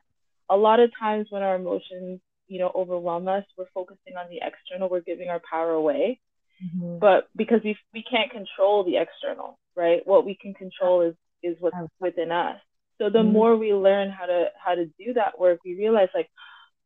A 0.49 0.57
lot 0.57 0.81
of 0.81 0.91
times 0.99 1.27
when 1.31 1.43
our 1.43 1.57
emotions, 1.57 2.21
you 2.49 2.59
know, 2.59 2.71
overwhelm 2.75 3.27
us, 3.29 3.45
we're 3.57 3.67
focusing 3.75 4.17
on 4.17 4.29
the 4.31 4.41
external, 4.43 4.89
we're 4.89 5.01
giving 5.01 5.29
our 5.29 5.41
power 5.51 5.73
away. 5.73 6.21
Mm-hmm. 6.65 6.99
But 6.99 7.29
because 7.35 7.61
we 7.65 7.77
we 7.93 8.03
can't 8.03 8.31
control 8.31 8.85
the 8.85 8.97
external, 8.99 9.59
right? 9.77 10.07
What 10.07 10.25
we 10.25 10.35
can 10.35 10.55
control 10.55 11.01
is 11.03 11.15
is 11.43 11.57
what's 11.61 11.77
within 12.01 12.31
us. 12.31 12.61
So 12.99 13.09
the 13.09 13.21
Mhm. 13.21 13.33
more 13.33 13.57
we 13.57 13.73
learn 13.73 14.11
how 14.11 14.27
to 14.27 14.53
how 14.57 14.75
to 14.75 14.87
do 14.99 15.15
that 15.15 15.39
work, 15.41 15.61
we 15.65 15.75
realize 15.75 16.11
like, 16.15 16.29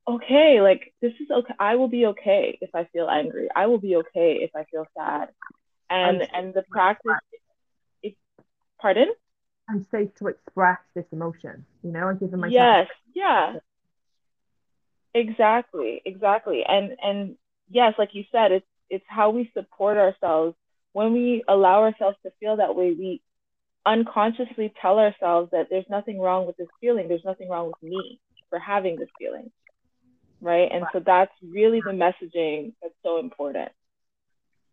okay, 0.07 0.61
like 0.61 0.95
this 1.03 1.13
is 1.21 1.31
okay. 1.31 1.55
I 1.59 1.75
will 1.77 1.89
be 1.89 2.07
okay 2.07 2.57
if 2.61 2.71
I 2.75 2.85
feel 2.93 3.09
angry. 3.09 3.49
I 3.55 3.67
will 3.67 3.79
be 3.79 3.97
okay 3.97 4.37
if 4.43 4.51
I 4.55 4.65
feel 4.65 4.87
sad. 4.97 5.29
And 5.91 6.23
And- 6.33 6.55
the 6.55 6.63
practice, 6.71 7.13
pardon? 8.85 9.09
I'm 9.67 9.83
safe 9.91 10.15
to 10.17 10.27
express 10.27 10.79
this 10.95 11.07
emotion. 11.11 11.65
You 11.83 11.91
know, 11.93 12.09
I'm 12.09 12.19
giving 12.19 12.39
myself. 12.39 12.53
Yes, 12.53 12.89
yeah. 13.15 13.55
Exactly, 15.15 16.03
exactly. 16.05 16.65
And 16.69 16.97
and 17.03 17.37
yes, 17.71 17.95
like 17.99 18.11
you 18.13 18.25
said, 18.31 18.53
it's 18.53 18.67
it's 18.91 19.05
how 19.09 19.31
we 19.31 19.51
support 19.55 19.97
ourselves. 19.97 20.55
When 20.93 21.15
we 21.15 21.43
allow 21.49 21.83
ourselves 21.83 22.19
to 22.25 22.31
feel 22.41 22.57
that 22.59 22.77
way, 22.77 22.93
we 22.93 23.23
unconsciously 23.87 24.73
tell 24.83 24.99
ourselves 24.99 25.51
that 25.53 25.69
there's 25.71 25.89
nothing 25.89 26.21
wrong 26.21 26.47
with 26.47 26.57
this 26.59 26.69
feeling. 26.81 27.09
There's 27.09 27.25
nothing 27.25 27.49
wrong 27.49 27.69
with 27.69 27.83
me 27.83 28.21
for 28.51 28.59
having 28.59 28.97
this 28.99 29.09
feeling. 29.19 29.51
Right? 30.43 30.69
And 30.71 30.85
so 30.93 31.01
that's 31.01 31.33
really 31.43 31.81
the 31.81 31.93
messaging 31.93 32.75
that's 32.83 32.95
so 33.03 33.19
important. 33.19 33.71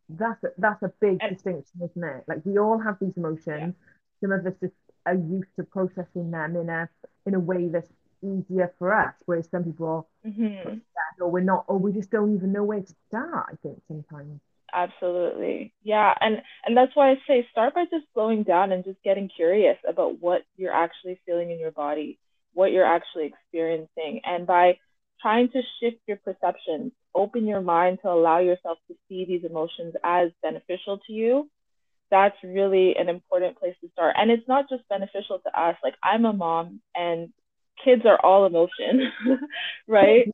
That's 0.10 0.44
a, 0.44 0.48
that's 0.58 0.84
a 0.84 0.92
big 1.00 1.20
And- 1.22 1.34
distinction, 1.36 1.80
isn't 1.90 2.04
it? 2.04 2.24
Like 2.28 2.42
we 2.44 2.60
all 2.60 2.78
have 2.80 2.98
these 3.00 3.16
emotions. 3.16 3.76
Some 4.22 4.32
of 4.32 4.46
us 4.46 4.54
just 4.62 4.74
are 5.06 5.16
used 5.16 5.50
to 5.58 5.64
processing 5.64 6.32
them 6.32 6.56
in 6.56 6.70
a 6.70 6.90
in 7.26 7.34
a 7.34 7.40
way 7.40 7.68
that's 7.68 7.90
easier 8.24 8.74
for 8.78 8.94
us, 8.94 9.14
whereas 9.26 9.48
some 9.50 9.64
people 9.64 10.08
hmm 10.24 10.80
or 11.20 11.30
we're 11.30 11.42
not, 11.42 11.66
or 11.68 11.78
we 11.78 11.92
just 11.92 12.10
don't 12.10 12.36
even 12.36 12.52
know 12.52 12.64
where 12.64 12.82
to 12.82 12.96
start. 13.08 13.46
I 13.52 13.56
think 13.62 13.82
sometimes. 13.88 14.40
Absolutely. 14.74 15.74
Yeah. 15.84 16.14
And 16.20 16.42
and 16.66 16.76
that's 16.76 16.96
why 16.96 17.12
I 17.12 17.16
say 17.28 17.48
start 17.52 17.76
by 17.76 17.84
just 17.86 18.06
slowing 18.14 18.44
down 18.44 18.72
and 18.72 18.84
just 18.84 19.02
getting 19.04 19.30
curious 19.30 19.78
about 19.88 20.20
what 20.20 20.44
you're 20.56 20.74
actually 20.74 21.20
feeling 21.26 21.52
in 21.52 21.60
your 21.60 21.72
body, 21.72 22.18
what 22.54 22.72
you're 22.72 22.86
actually 22.86 23.26
experiencing. 23.26 24.22
And 24.24 24.48
by 24.48 24.78
trying 25.22 25.50
to 25.50 25.62
shift 25.80 25.98
your 26.08 26.18
perceptions, 26.18 26.94
open 27.14 27.46
your 27.48 27.62
mind 27.62 28.00
to 28.02 28.10
allow 28.10 28.40
yourself 28.40 28.78
to 28.88 28.96
see 29.08 29.26
these 29.26 29.44
emotions 29.44 29.94
as 30.04 30.32
beneficial 30.42 31.00
to 31.06 31.14
you. 31.14 31.50
That's 32.12 32.36
really 32.44 32.96
an 32.98 33.10
important 33.10 33.58
place 33.58 33.76
to 33.82 33.90
start. 33.94 34.16
And 34.18 34.30
it's 34.30 34.48
not 34.48 34.70
just 34.70 34.88
beneficial 34.90 35.40
to 35.40 35.60
us. 35.60 35.76
Like 35.84 35.96
I'm 36.04 36.26
a 36.26 36.34
mom 36.34 36.82
and 36.96 37.30
kids 37.84 38.04
are 38.06 38.20
all 38.24 38.46
emotion, 38.46 39.12
right? 39.88 40.28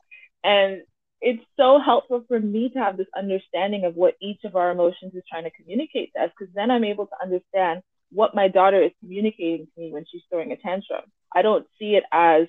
And 0.44 0.82
it's 1.22 1.44
so 1.56 1.80
helpful 1.84 2.24
for 2.28 2.40
me 2.40 2.70
to 2.70 2.80
have 2.80 2.98
this 2.98 3.08
understanding 3.18 3.86
of 3.86 3.96
what 3.96 4.16
each 4.22 4.44
of 4.44 4.56
our 4.56 4.72
emotions 4.72 5.14
is 5.16 5.24
trying 5.30 5.46
to 5.46 5.52
communicate 5.52 6.12
to 6.16 6.24
us 6.24 6.32
because 6.38 6.54
then 6.54 6.70
I'm 6.72 6.84
able 6.84 7.08
to 7.08 7.16
understand 7.22 7.82
what 8.12 8.36
my 8.36 8.48
daughter 8.48 8.82
is 8.82 8.92
communicating 9.00 9.66
to 9.66 9.82
me 9.82 9.92
when 9.92 10.06
she's 10.10 10.22
throwing 10.30 10.52
a 10.52 10.58
tantrum. 10.58 11.04
I 11.36 11.42
don't 11.42 11.68
see 11.80 11.96
it 11.96 12.04
as, 12.12 12.48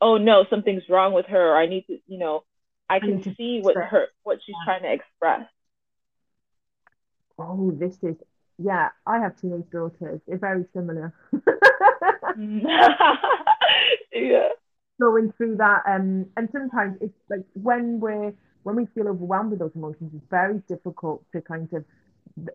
oh 0.00 0.18
no, 0.18 0.44
something's 0.50 0.82
wrong 0.88 1.12
with 1.12 1.26
her, 1.26 1.52
or 1.52 1.56
I 1.56 1.66
need 1.66 1.86
to, 1.86 1.98
you 2.06 2.18
know, 2.18 2.44
I 2.88 2.98
can 2.98 3.22
see 3.36 3.60
what 3.62 3.76
her 3.76 4.08
what 4.24 4.38
she's 4.44 4.56
trying 4.64 4.82
to 4.82 4.92
express. 4.92 5.48
Oh, 7.38 7.70
this 7.70 7.96
is 8.02 8.16
yeah. 8.62 8.88
I 9.06 9.18
have 9.18 9.40
teenage 9.40 9.70
daughters. 9.72 10.20
They're 10.26 10.38
very 10.38 10.64
similar. 10.72 11.12
yeah. 14.12 14.48
Going 15.00 15.32
through 15.32 15.56
that, 15.56 15.82
um, 15.86 16.26
and 16.36 16.48
sometimes 16.52 16.98
it's 17.00 17.18
like 17.30 17.44
when 17.54 18.00
we're 18.00 18.34
when 18.64 18.76
we 18.76 18.86
feel 18.94 19.08
overwhelmed 19.08 19.50
with 19.50 19.60
those 19.60 19.74
emotions, 19.74 20.12
it's 20.14 20.26
very 20.30 20.58
difficult 20.68 21.24
to 21.32 21.40
kind 21.40 21.72
of 21.72 21.84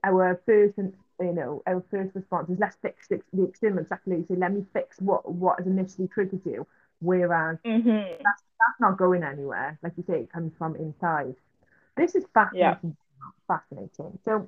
our 0.04 0.40
first 0.46 0.78
and 0.78 0.94
you 1.20 1.34
know 1.34 1.62
our 1.68 1.84
first 1.92 2.14
response 2.16 2.50
is 2.50 2.58
let's 2.60 2.78
fix 2.82 3.08
the, 3.08 3.22
external 3.44 3.80
exactly 3.80 4.24
say 4.28 4.36
let 4.36 4.54
me 4.54 4.66
fix 4.74 5.00
what 5.00 5.30
what 5.32 5.58
has 5.60 5.68
initially 5.68 6.08
triggered 6.08 6.42
you 6.46 6.66
whereas 7.00 7.58
hmm 7.66 8.02
that's 8.24 8.80
not 8.80 8.98
going 8.98 9.24
anywhere 9.24 9.78
like 9.84 9.94
you 9.98 10.04
say 10.08 10.20
it 10.20 10.32
comes 10.32 10.52
from 10.58 10.76
inside 10.76 11.36
this 11.98 12.16
is 12.16 12.24
fascinating 12.34 12.96
fascinating 13.48 14.18
so 14.24 14.48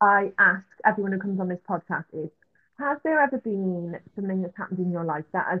I 0.00 0.32
ask 0.38 0.64
everyone 0.84 1.12
who 1.12 1.18
comes 1.18 1.40
on 1.40 1.48
this 1.48 1.60
podcast 1.68 2.04
is 2.12 2.30
has 2.78 2.98
there 3.04 3.20
ever 3.20 3.38
been 3.38 3.98
something 4.14 4.42
that's 4.42 4.56
happened 4.56 4.80
in 4.80 4.90
your 4.92 5.04
life 5.04 5.24
that 5.32 5.46
has 5.50 5.60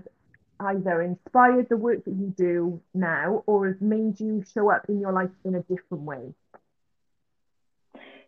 either 0.60 1.02
inspired 1.02 1.68
the 1.68 1.76
work 1.76 2.04
that 2.04 2.12
you 2.12 2.34
do 2.36 2.80
now 2.94 3.42
or 3.46 3.66
has 3.68 3.80
made 3.80 4.20
you 4.20 4.42
show 4.54 4.70
up 4.70 4.84
in 4.88 5.00
your 5.00 5.12
life 5.12 5.30
in 5.44 5.54
a 5.54 5.62
different 5.62 6.04
way 6.04 6.34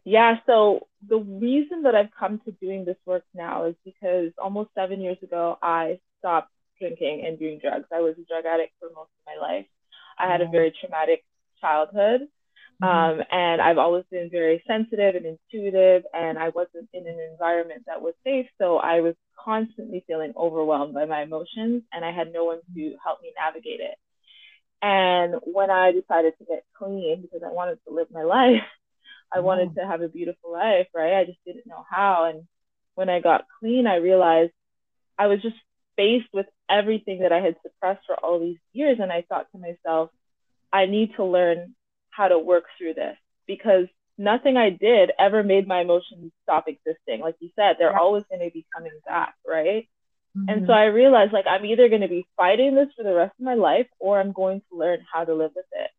Yeah, 0.04 0.36
so 0.46 0.86
the 1.08 1.18
reason 1.18 1.82
that 1.82 1.94
I've 1.94 2.10
come 2.18 2.40
to 2.44 2.52
doing 2.52 2.84
this 2.84 2.96
work 3.06 3.24
now 3.34 3.64
is 3.66 3.74
because 3.84 4.32
almost 4.38 4.70
seven 4.74 5.00
years 5.00 5.18
ago, 5.22 5.58
I 5.62 5.98
stopped 6.18 6.50
drinking 6.78 7.24
and 7.26 7.38
doing 7.38 7.58
drugs. 7.60 7.86
I 7.92 8.00
was 8.00 8.14
a 8.18 8.24
drug 8.26 8.44
addict 8.46 8.72
for 8.80 8.88
most 8.94 9.10
of 9.10 9.26
my 9.26 9.36
life. 9.40 9.66
I 10.18 10.30
had 10.30 10.40
a 10.40 10.48
very 10.48 10.72
traumatic 10.80 11.24
childhood, 11.60 12.22
um, 12.82 13.20
and 13.30 13.60
I've 13.60 13.78
always 13.78 14.04
been 14.10 14.30
very 14.30 14.62
sensitive 14.66 15.14
and 15.14 15.26
intuitive, 15.26 16.04
and 16.14 16.38
I 16.38 16.48
wasn't 16.48 16.88
in 16.94 17.06
an 17.06 17.18
environment 17.32 17.84
that 17.86 18.00
was 18.00 18.14
safe, 18.24 18.46
so 18.58 18.78
I 18.78 19.00
was 19.00 19.14
constantly 19.38 20.04
feeling 20.06 20.32
overwhelmed 20.36 20.94
by 20.94 21.04
my 21.04 21.22
emotions, 21.22 21.82
and 21.92 22.04
I 22.04 22.12
had 22.12 22.32
no 22.32 22.44
one 22.44 22.60
to 22.74 22.96
help 23.04 23.20
me 23.22 23.32
navigate 23.36 23.80
it. 23.80 23.96
And 24.82 25.34
when 25.44 25.70
I 25.70 25.92
decided 25.92 26.34
to 26.38 26.44
get 26.46 26.64
clean 26.74 27.22
because 27.22 27.42
I 27.46 27.52
wanted 27.52 27.78
to 27.86 27.94
live 27.94 28.08
my 28.10 28.22
life, 28.24 28.62
I 29.32 29.40
wanted 29.40 29.74
to 29.74 29.86
have 29.86 30.00
a 30.00 30.08
beautiful 30.08 30.52
life, 30.52 30.88
right? 30.94 31.20
I 31.20 31.24
just 31.24 31.38
didn't 31.46 31.66
know 31.66 31.84
how. 31.88 32.30
And 32.32 32.46
when 32.94 33.08
I 33.08 33.20
got 33.20 33.44
clean, 33.60 33.86
I 33.86 33.96
realized 33.96 34.52
I 35.18 35.26
was 35.26 35.42
just 35.42 35.56
faced 35.96 36.28
with 36.32 36.46
everything 36.68 37.20
that 37.20 37.32
I 37.32 37.40
had 37.40 37.56
suppressed 37.62 38.06
for 38.06 38.16
all 38.16 38.40
these 38.40 38.58
years. 38.72 38.98
And 39.00 39.12
I 39.12 39.24
thought 39.28 39.46
to 39.52 39.58
myself, 39.58 40.10
I 40.72 40.86
need 40.86 41.14
to 41.16 41.24
learn 41.24 41.74
how 42.10 42.28
to 42.28 42.38
work 42.38 42.64
through 42.78 42.94
this 42.94 43.16
because 43.46 43.86
nothing 44.18 44.56
I 44.56 44.70
did 44.70 45.12
ever 45.18 45.42
made 45.42 45.66
my 45.66 45.80
emotions 45.80 46.32
stop 46.42 46.66
existing. 46.68 47.20
Like 47.20 47.36
you 47.40 47.50
said, 47.56 47.76
they're 47.78 47.92
Yeah. 47.92 47.98
always 47.98 48.24
going 48.30 48.40
to 48.42 48.50
be 48.52 48.66
coming 48.74 48.98
back, 49.06 49.34
right? 49.46 49.88
And 50.48 50.62
Mhm. 50.62 50.66
so 50.66 50.72
I 50.72 50.86
realized 50.86 51.32
like 51.32 51.46
I'm 51.46 51.64
either 51.66 51.88
going 51.88 52.02
to 52.02 52.08
be 52.08 52.26
fighting 52.36 52.74
this 52.74 52.92
for 52.94 53.04
the 53.04 53.14
rest 53.14 53.34
of 53.38 53.44
my 53.44 53.54
life 53.54 53.88
or 53.98 54.20
I'm 54.20 54.32
going 54.32 54.60
to 54.70 54.76
learn 54.76 55.06
how 55.12 55.24
to 55.24 55.34
live 55.34 55.52
with 55.54 55.66
it. 55.72 55.90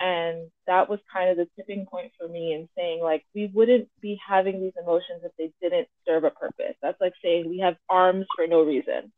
And 0.00 0.50
that 0.66 0.88
was 0.88 1.00
kind 1.12 1.30
of 1.30 1.36
the 1.38 1.48
tipping 1.56 1.86
point 1.86 2.12
for 2.18 2.28
me 2.28 2.54
in 2.54 2.68
saying 2.76 3.00
like 3.02 3.24
we 3.34 3.46
wouldn't 3.46 3.88
be 4.00 4.20
having 4.26 4.60
these 4.60 4.74
emotions 4.80 5.22
if 5.24 5.32
they 5.38 5.52
didn't 5.60 5.88
serve 6.06 6.24
a 6.24 6.30
purpose. 6.30 6.76
That's 6.82 7.00
like 7.00 7.14
saying 7.22 7.48
we 7.48 7.58
have 7.60 7.76
arms 7.88 8.26
for 8.36 8.46
no 8.46 8.62
reason. 8.62 9.12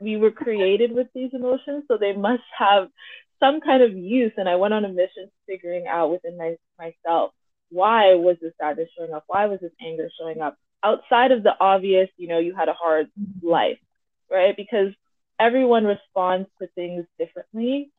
We 0.00 0.16
were 0.16 0.30
created 0.30 0.92
with 0.92 1.08
these 1.14 1.30
emotions, 1.34 1.84
so 1.88 1.96
they 1.98 2.12
must 2.14 2.42
have 2.58 2.88
some 3.42 3.60
kind 3.60 3.82
of 3.82 3.92
use. 3.92 4.32
And 4.36 4.48
I 4.48 4.56
went 4.56 4.74
on 4.74 4.84
a 4.84 4.88
mission 4.88 5.30
figuring 5.46 5.86
out 5.86 6.10
within 6.10 6.36
my, 6.38 6.56
myself 6.78 7.32
why 7.72 8.14
was 8.14 8.36
this 8.40 8.52
sadness 8.60 8.90
showing 8.96 9.12
up? 9.12 9.24
Why 9.26 9.46
was 9.46 9.60
this 9.60 9.72
anger 9.80 10.10
showing 10.20 10.40
up? 10.40 10.56
Outside 10.84 11.32
of 11.32 11.42
the 11.42 11.52
obvious, 11.58 12.08
you 12.16 12.28
know, 12.28 12.38
you 12.38 12.54
had 12.54 12.68
a 12.68 12.74
hard 12.74 13.08
life, 13.42 13.78
right? 14.30 14.54
Because 14.54 14.92
everyone 15.40 15.84
responds 15.84 16.48
to 16.60 16.68
things 16.74 17.06
differently. 17.18 17.90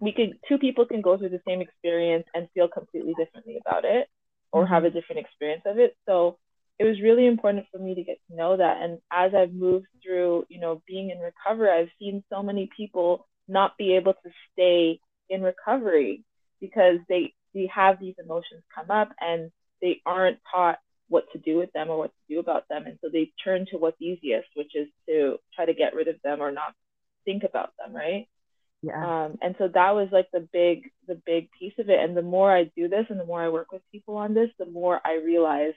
We 0.00 0.12
could 0.12 0.38
two 0.48 0.58
people 0.58 0.84
can 0.84 1.00
go 1.00 1.16
through 1.16 1.28
the 1.28 1.40
same 1.46 1.60
experience 1.60 2.24
and 2.34 2.48
feel 2.54 2.66
completely 2.66 3.14
differently 3.16 3.58
about 3.64 3.84
it 3.84 4.08
or 4.50 4.64
mm-hmm. 4.64 4.74
have 4.74 4.84
a 4.84 4.90
different 4.90 5.20
experience 5.20 5.62
of 5.64 5.78
it. 5.78 5.96
So 6.06 6.38
it 6.78 6.84
was 6.84 7.00
really 7.00 7.26
important 7.26 7.66
for 7.70 7.78
me 7.78 7.94
to 7.94 8.02
get 8.02 8.18
to 8.28 8.36
know 8.36 8.56
that. 8.56 8.82
And 8.82 8.98
as 9.12 9.32
I've 9.32 9.52
moved 9.52 9.86
through, 10.02 10.46
you 10.48 10.58
know, 10.58 10.82
being 10.88 11.10
in 11.10 11.18
recovery, 11.20 11.70
I've 11.70 11.88
seen 12.00 12.24
so 12.30 12.42
many 12.42 12.68
people 12.76 13.28
not 13.48 13.76
be 13.76 13.96
able 13.96 14.14
to 14.14 14.30
stay 14.52 15.00
in 15.28 15.42
recovery 15.42 16.24
because 16.60 16.98
they 17.08 17.34
they 17.54 17.68
have 17.72 18.00
these 18.00 18.14
emotions 18.22 18.62
come 18.74 18.90
up 18.90 19.10
and 19.20 19.50
they 19.80 20.00
aren't 20.06 20.38
taught 20.52 20.78
what 21.08 21.24
to 21.32 21.38
do 21.38 21.58
with 21.58 21.72
them 21.72 21.90
or 21.90 21.98
what 21.98 22.10
to 22.10 22.34
do 22.34 22.40
about 22.40 22.66
them. 22.68 22.84
And 22.86 22.98
so 23.00 23.08
they 23.12 23.30
turn 23.44 23.66
to 23.70 23.78
what's 23.78 24.00
easiest 24.00 24.48
which 24.54 24.72
is 24.74 24.88
to 25.08 25.38
try 25.54 25.66
to 25.66 25.74
get 25.74 25.94
rid 25.94 26.08
of 26.08 26.16
them 26.24 26.40
or 26.40 26.50
not 26.50 26.74
think 27.24 27.42
about 27.44 27.70
them 27.78 27.94
right? 27.94 28.28
Yeah. 28.82 29.26
um, 29.26 29.38
and 29.40 29.54
so 29.58 29.68
that 29.72 29.94
was 29.94 30.08
like 30.12 30.28
the 30.32 30.46
big 30.52 30.90
the 31.06 31.20
big 31.26 31.48
piece 31.58 31.74
of 31.78 31.88
it. 31.88 31.98
And 32.00 32.16
the 32.16 32.22
more 32.22 32.54
i 32.54 32.64
do 32.76 32.88
this 32.88 33.06
and 33.08 33.20
the 33.20 33.24
more 33.26 33.42
i 33.42 33.48
work 33.48 33.72
with 33.72 33.82
people 33.92 34.16
on 34.16 34.34
this 34.34 34.50
the 34.58 34.66
more 34.66 35.00
i 35.04 35.14
realize 35.24 35.74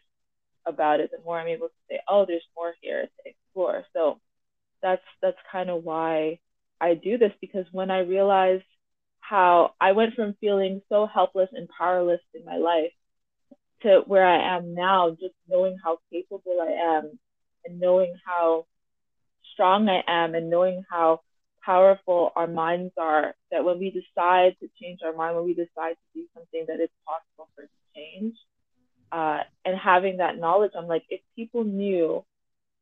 about 0.66 1.00
it 1.00 1.12
the 1.12 1.24
more 1.24 1.40
i'm 1.40 1.48
able 1.48 1.68
to 1.68 1.74
say 1.90 2.00
oh 2.10 2.26
there's 2.26 2.44
more 2.56 2.74
here 2.82 3.04
to 3.04 3.30
explore. 3.32 3.86
So 3.94 4.20
that's 4.82 5.04
that's 5.22 5.38
kind 5.52 5.70
of 5.70 5.84
why 5.84 6.40
i 6.82 6.94
do 6.94 7.18
this 7.18 7.32
because 7.42 7.66
when 7.72 7.92
i 7.92 8.00
realized 8.00 8.64
how 9.20 9.72
i 9.80 9.92
went 9.92 10.14
from 10.14 10.36
feeling 10.40 10.82
so 10.90 11.06
helpless 11.06 11.50
and 11.54 11.68
powerless 11.78 12.22
in 12.34 12.44
my 12.46 12.58
life 12.58 12.92
to 13.82 14.02
where 14.08 14.26
i 14.26 14.58
am 14.58 14.74
now 14.74 15.10
just 15.12 15.36
knowing 15.50 15.78
how 15.84 15.98
capable 16.12 16.60
i 16.62 16.98
am 16.98 17.20
and 17.66 17.80
knowing 17.80 18.14
how 18.26 18.66
strong 19.54 19.90
i 19.90 20.02
am 20.08 20.36
and 20.36 20.50
knowing 20.50 20.84
how 20.90 21.20
powerful 21.64 22.32
our 22.36 22.48
minds 22.48 22.94
are 22.98 23.36
that 23.52 23.66
when 23.66 23.78
we 23.78 23.90
decide 23.90 24.56
to 24.60 24.70
change 24.82 25.00
our 25.04 25.14
mind 25.14 25.36
when 25.36 25.46
we 25.46 25.54
decide 25.54 25.96
to 25.96 26.22
do 26.22 26.26
something 26.34 26.64
that 26.68 26.80
it's 26.80 26.94
possible 27.06 27.50
for 27.56 27.64
it 27.64 27.70
to 27.70 28.00
change 28.00 28.36
uh, 29.12 29.40
and 29.66 29.78
having 29.78 30.18
that 30.18 30.38
knowledge, 30.38 30.72
I'm 30.78 30.88
like, 30.88 31.04
if 31.10 31.22
people 31.36 31.64
knew 31.64 32.24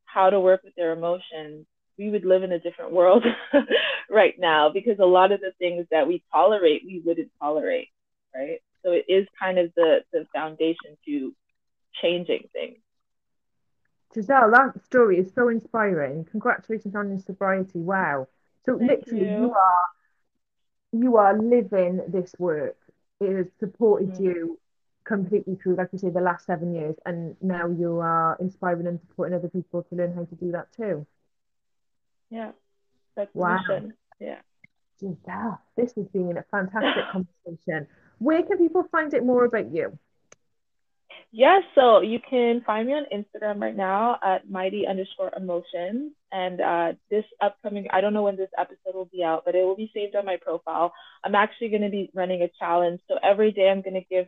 how 0.05 0.29
to 0.29 0.39
work 0.39 0.61
with 0.63 0.73
their 0.75 0.93
emotions, 0.93 1.65
we 1.97 2.09
would 2.09 2.25
live 2.25 2.43
in 2.43 2.51
a 2.51 2.59
different 2.59 2.91
world 2.91 3.25
right 4.09 4.35
now 4.39 4.69
because 4.73 4.99
a 4.99 5.05
lot 5.05 5.31
of 5.31 5.41
the 5.41 5.51
things 5.59 5.85
that 5.91 6.07
we 6.07 6.23
tolerate, 6.31 6.83
we 6.85 7.01
wouldn't 7.05 7.31
tolerate, 7.41 7.89
right? 8.35 8.59
So 8.83 8.91
it 8.91 9.05
is 9.07 9.27
kind 9.39 9.57
of 9.59 9.71
the, 9.75 9.99
the 10.13 10.25
foundation 10.33 10.97
to 11.05 11.33
changing 12.01 12.49
things. 12.53 12.77
Giselle, 14.13 14.51
that 14.51 14.83
story 14.83 15.19
is 15.19 15.33
so 15.33 15.49
inspiring. 15.49 16.25
Congratulations 16.25 16.95
on 16.95 17.09
your 17.09 17.19
sobriety. 17.19 17.79
Wow. 17.79 18.27
So 18.65 18.75
Thank 18.79 18.89
literally 18.89 19.27
you. 19.27 19.35
you 19.37 19.53
are 19.53 19.87
you 20.91 21.17
are 21.17 21.37
living 21.37 22.01
this 22.07 22.33
work. 22.39 22.77
It 23.19 23.35
has 23.35 23.47
supported 23.59 24.17
Mhm. 24.17 24.19
you 24.19 24.59
completely 25.05 25.55
through, 25.55 25.75
like 25.75 25.89
you 25.91 25.99
say, 25.99 26.09
the 26.09 26.21
last 26.21 26.45
seven 26.45 26.73
years, 26.73 26.95
and 27.05 27.35
now 27.41 27.67
you 27.67 27.99
are 27.99 28.37
inspiring 28.39 28.87
and 28.87 28.99
supporting 29.01 29.35
other 29.35 29.49
people 29.49 29.83
to 29.83 29.95
learn 29.95 30.13
how 30.13 30.25
to 30.25 30.35
do 30.35 30.51
that 30.51 30.71
too. 30.73 31.05
Yeah, 32.35 32.51
that's 33.15 33.33
Wow. 33.33 33.59
mission. 33.59 33.93
Yeah. 34.19 34.41
Giselle, 34.99 35.61
this 35.77 35.93
has 35.95 36.05
been 36.07 36.37
a 36.37 36.43
fantastic 36.51 37.05
conversation. 37.11 37.87
Where 38.19 38.43
can 38.43 38.57
people 38.57 38.83
find 38.91 39.13
out 39.15 39.23
more 39.23 39.45
about 39.45 39.71
you? 39.71 39.97
Yeah, 41.31 41.59
so 41.75 42.01
you 42.01 42.19
can 42.19 42.61
find 42.65 42.87
me 42.87 42.93
on 42.93 43.05
Instagram 43.13 43.61
right 43.61 43.75
now 43.75 44.17
at 44.21 44.49
mighty 44.49 44.85
underscore 44.85 45.31
emotions. 45.35 46.11
And 46.31 46.59
uh, 46.59 46.93
this 47.09 47.25
upcoming, 47.41 47.87
I 47.91 48.01
don't 48.01 48.13
know 48.13 48.23
when 48.23 48.35
this 48.37 48.49
episode 48.57 48.95
will 48.95 49.09
be 49.11 49.23
out, 49.23 49.43
but 49.45 49.55
it 49.55 49.63
will 49.63 49.75
be 49.77 49.91
saved 49.93 50.15
on 50.15 50.25
my 50.25 50.37
profile. 50.41 50.93
I'm 51.23 51.35
actually 51.35 51.69
going 51.69 51.81
to 51.83 51.89
be 51.89 52.09
running 52.13 52.41
a 52.41 52.49
challenge. 52.59 52.99
So 53.07 53.17
every 53.23 53.51
day 53.51 53.69
I'm 53.69 53.81
going 53.81 53.95
to 54.01 54.09
give 54.09 54.27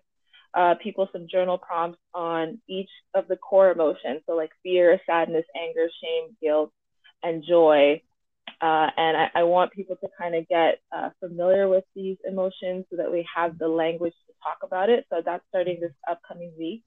uh, 0.54 0.76
people 0.82 1.10
some 1.12 1.28
journal 1.30 1.58
prompts 1.58 2.00
on 2.14 2.60
each 2.68 2.90
of 3.14 3.28
the 3.28 3.36
core 3.38 3.72
emotions. 3.72 4.22
So, 4.26 4.36
like 4.36 4.52
fear, 4.64 5.00
sadness, 5.06 5.46
anger, 5.62 5.88
shame, 6.02 6.36
guilt, 6.42 6.72
and 7.24 7.44
joy. 7.48 8.02
Uh, 8.62 8.90
and 8.98 9.18
I, 9.18 9.30
I, 9.36 9.44
want 9.44 9.72
people 9.72 9.98
to 9.98 10.08
kind 10.20 10.34
of 10.34 10.48
get 10.48 10.80
uh, 10.92 11.10
familiar 11.20 11.68
with 11.68 11.84
these 11.96 12.18
emotions 12.28 12.86
so 12.90 12.98
that 12.98 13.12
we 13.12 13.28
have 13.36 13.60
the 13.60 13.68
language 13.68 14.16
to 14.26 14.34
talk 14.42 14.58
about 14.64 14.90
it. 14.90 15.06
So 15.12 15.22
that's 15.24 15.44
starting 15.50 15.78
this 15.80 15.92
upcoming 16.10 16.54
week. 16.58 16.84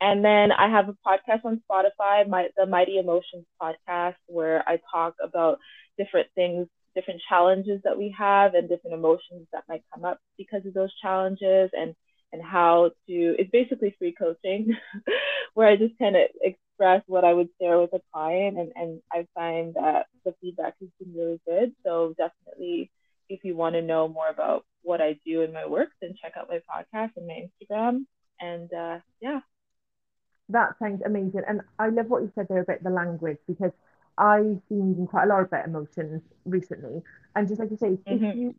And 0.00 0.24
then 0.24 0.50
I 0.50 0.68
have 0.68 0.88
a 0.88 0.96
podcast 1.06 1.44
on 1.44 1.62
Spotify, 1.70 2.28
my, 2.28 2.48
the 2.56 2.66
Mighty 2.66 2.98
Emotions 2.98 3.46
podcast, 3.62 4.16
where 4.26 4.68
I 4.68 4.80
talk 4.92 5.14
about 5.22 5.58
different 5.96 6.28
things, 6.34 6.66
different 6.96 7.20
challenges 7.28 7.80
that 7.84 7.96
we 7.96 8.14
have, 8.18 8.54
and 8.54 8.68
different 8.68 8.94
emotions 8.96 9.46
that 9.52 9.64
might 9.68 9.84
come 9.94 10.04
up 10.04 10.18
because 10.36 10.66
of 10.66 10.74
those 10.74 10.92
challenges, 11.00 11.70
and 11.72 11.94
and 12.34 12.42
how 12.42 12.90
to. 13.08 13.36
It's 13.38 13.52
basically 13.52 13.96
free 13.98 14.14
coaching, 14.18 14.76
where 15.54 15.68
I 15.68 15.76
just 15.76 15.98
kind 15.98 16.16
of 16.16 16.24
express 16.42 17.02
what 17.08 17.24
I 17.24 17.34
would 17.34 17.50
share 17.62 17.80
with 17.80 17.94
a 17.94 18.00
client, 18.14 18.58
and 18.58 18.72
and 18.76 19.02
I 19.12 19.26
find 19.34 19.74
that 19.76 20.06
the 20.26 20.34
feedback 20.42 20.74
has 20.80 20.90
been 21.00 21.14
really 21.16 21.40
good. 21.48 21.74
So 21.86 22.14
definitely, 22.18 22.92
if 23.30 23.44
you 23.44 23.56
want 23.56 23.76
to 23.76 23.82
know 23.82 24.08
more 24.08 24.28
about 24.30 24.66
what 24.82 25.02
I 25.02 25.18
do 25.26 25.42
in 25.42 25.52
my 25.54 25.66
work, 25.66 25.90
then 26.02 26.14
check 26.20 26.34
out 26.38 26.50
my 26.50 26.60
podcast 26.70 27.12
and 27.16 27.28
my 27.28 27.48
Instagram. 27.48 28.06
And 28.40 28.72
uh, 28.74 29.00
yeah. 29.22 29.40
That 30.50 30.78
sounds 30.78 31.02
amazing. 31.04 31.42
And 31.48 31.62
I 31.78 31.88
love 31.88 32.08
what 32.10 32.22
you 32.22 32.32
said 32.34 32.48
there 32.48 32.60
about 32.62 32.82
the 32.82 32.90
language 32.90 33.38
because 33.46 33.72
I've 34.18 34.66
been 34.68 34.88
using 34.90 35.06
quite 35.06 35.24
a 35.24 35.28
lot 35.28 35.42
about 35.42 35.66
emotions 35.66 36.22
recently. 36.44 37.02
And 37.34 37.48
just 37.48 37.60
like 37.60 37.70
you 37.70 37.76
say, 37.78 37.98
if 38.10 38.22
Mhm. 38.22 38.34
you 38.34 38.54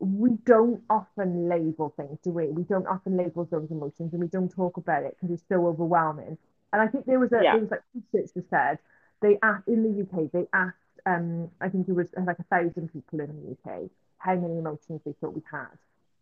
we 0.00 0.30
don't 0.44 0.82
often 0.90 1.48
label 1.48 1.94
things, 1.96 2.18
do 2.22 2.30
we? 2.30 2.46
We 2.48 2.64
don't 2.64 2.86
often 2.86 3.16
label 3.16 3.44
those 3.46 3.70
emotions 3.70 4.12
and 4.12 4.20
we 4.22 4.28
don't 4.28 4.50
talk 4.50 4.76
about 4.76 5.04
it 5.04 5.16
because 5.20 5.34
it's 5.34 5.48
so 5.48 5.66
overwhelming. 5.66 6.38
And 6.72 6.82
I 6.82 6.88
think 6.88 7.06
there 7.06 7.18
was 7.20 7.32
a 7.32 7.42
Yeah. 7.42 7.50
there 7.50 7.60
was 7.60 7.70
like 7.70 7.82
research 7.94 8.32
that 8.34 8.50
said 8.50 8.78
they 9.22 9.38
asked 9.42 9.68
in 9.68 9.82
the 9.82 10.00
UK, 10.00 10.30
they 10.32 10.46
asked 10.52 10.76
um 11.06 11.50
I 11.60 11.68
think 11.68 11.88
it 11.88 11.92
was 11.94 12.08
like 12.26 12.38
a 12.38 12.44
thousand 12.44 12.92
people 12.92 13.20
in 13.20 13.28
the 13.28 13.52
UK 13.52 13.90
how 14.18 14.34
many 14.34 14.58
emotions 14.58 15.00
they 15.04 15.12
thought 15.20 15.34
we 15.34 15.42
had. 15.50 15.78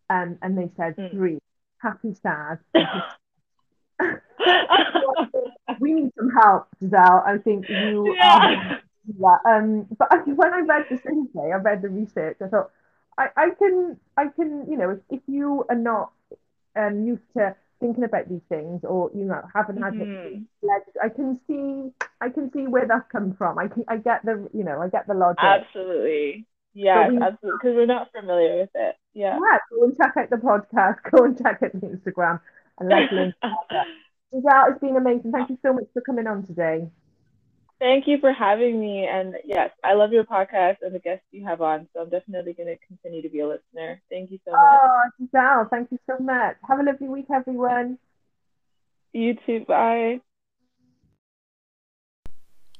Um 0.09 0.37
and 0.41 0.57
they 0.57 0.69
said 0.77 0.97
Mm. 0.97 1.09
three, 1.11 1.39
happy, 1.79 2.13
sad, 2.13 2.59
we 5.79 5.93
need 5.93 6.11
some 6.17 6.29
help, 6.31 6.67
Giselle. 6.79 7.23
I 7.25 7.37
think 7.37 7.67
you 7.69 8.17
Yeah. 8.21 8.51
are. 9.23 9.41
Um, 9.47 9.87
but 9.97 10.27
when 10.27 10.53
I 10.53 10.59
read 10.61 10.85
the 10.89 10.97
survey, 10.97 11.51
I 11.53 11.57
read 11.57 11.81
the 11.81 11.89
research. 11.89 12.37
I 12.43 12.47
thought, 12.47 12.71
I, 13.17 13.27
I 13.37 13.49
can, 13.57 13.97
I 14.17 14.27
can, 14.27 14.65
you 14.69 14.77
know, 14.77 14.91
if, 14.91 14.99
if 15.09 15.21
you 15.27 15.65
are 15.69 15.75
not 15.75 16.11
um, 16.75 17.05
used 17.05 17.23
to 17.37 17.55
thinking 17.79 18.03
about 18.03 18.27
these 18.29 18.41
things, 18.49 18.83
or 18.83 19.11
you 19.13 19.25
know, 19.25 19.41
haven't 19.53 19.81
had 19.81 19.93
it, 19.95 20.07
Mhm. 20.07 20.45
I 21.03 21.09
can 21.09 21.39
see, 21.47 21.91
I 22.21 22.29
can 22.29 22.51
see 22.51 22.67
where 22.67 22.87
that's 22.87 23.07
come 23.11 23.33
from. 23.35 23.57
I 23.59 23.67
can, 23.67 23.83
I 23.87 23.97
get 23.97 24.23
the, 24.25 24.49
you 24.53 24.63
know, 24.63 24.81
I 24.81 24.89
get 24.89 25.07
the 25.07 25.13
logic. 25.13 25.43
Absolutely. 25.43 26.45
Yeah, 26.73 27.07
we- 27.09 27.21
absolutely. 27.21 27.57
Because 27.61 27.75
we're 27.75 27.85
not 27.85 28.11
familiar 28.11 28.57
with 28.61 28.69
it. 28.75 28.95
Yeah. 29.13 29.39
Yeah, 29.39 29.57
go 29.71 29.83
and 29.85 29.95
check 29.97 30.13
out 30.17 30.29
the 30.29 30.35
podcast. 30.37 30.97
Go 31.11 31.23
and 31.23 31.37
check 31.37 31.63
out 31.63 31.71
the 31.73 31.87
Instagram, 31.87 32.41
and 32.79 32.89
let's 32.89 33.11
learn. 33.13 33.33
Giselle, 34.33 34.71
it's 34.71 34.79
been 34.81 34.97
amazing. 34.97 35.31
Thank 35.31 35.49
you 35.49 35.57
so 35.61 35.71
much 35.73 35.85
for 35.93 36.01
coming 36.01 36.27
on 36.27 36.45
today. 36.45 36.89
Thank 37.79 38.07
you 38.07 38.17
for 38.19 38.31
having 38.31 38.79
me. 38.79 39.05
And 39.05 39.35
yes, 39.43 39.71
I 39.83 39.93
love 39.93 40.13
your 40.13 40.23
podcast 40.23 40.77
and 40.81 40.95
the 40.95 40.99
guests 40.99 41.25
you 41.31 41.45
have 41.45 41.61
on. 41.61 41.87
So 41.93 42.01
I'm 42.01 42.09
definitely 42.09 42.53
going 42.53 42.69
to 42.69 42.77
continue 42.87 43.21
to 43.21 43.29
be 43.29 43.41
a 43.41 43.47
listener. 43.47 44.01
Thank 44.09 44.31
you 44.31 44.39
so 44.45 44.51
much. 44.51 44.61
Oh, 44.61 45.01
Giselle, 45.19 45.67
thank 45.69 45.91
you 45.91 45.99
so 46.09 46.17
much. 46.23 46.55
Have 46.67 46.79
a 46.79 46.83
lovely 46.83 47.07
week, 47.07 47.25
everyone. 47.33 47.97
You 49.11 49.35
too. 49.45 49.65
Bye. 49.67 50.21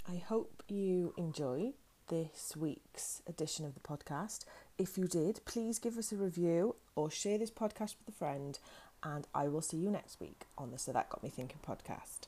I 0.07 0.17
hope 0.17 0.63
you 0.67 1.13
enjoyed 1.17 1.73
this 2.07 2.53
week's 2.55 3.21
edition 3.27 3.65
of 3.65 3.73
the 3.73 3.79
podcast. 3.79 4.45
If 4.77 4.97
you 4.97 5.07
did, 5.07 5.41
please 5.45 5.79
give 5.79 5.97
us 5.97 6.11
a 6.11 6.15
review 6.15 6.75
or 6.95 7.09
share 7.09 7.37
this 7.37 7.51
podcast 7.51 7.95
with 7.97 8.09
a 8.09 8.17
friend, 8.17 8.59
and 9.03 9.27
I 9.33 9.47
will 9.47 9.61
see 9.61 9.77
you 9.77 9.89
next 9.89 10.19
week 10.19 10.45
on 10.57 10.71
the 10.71 10.77
So 10.77 10.91
That 10.91 11.09
Got 11.09 11.23
Me 11.23 11.29
Thinking 11.29 11.59
podcast. 11.65 12.27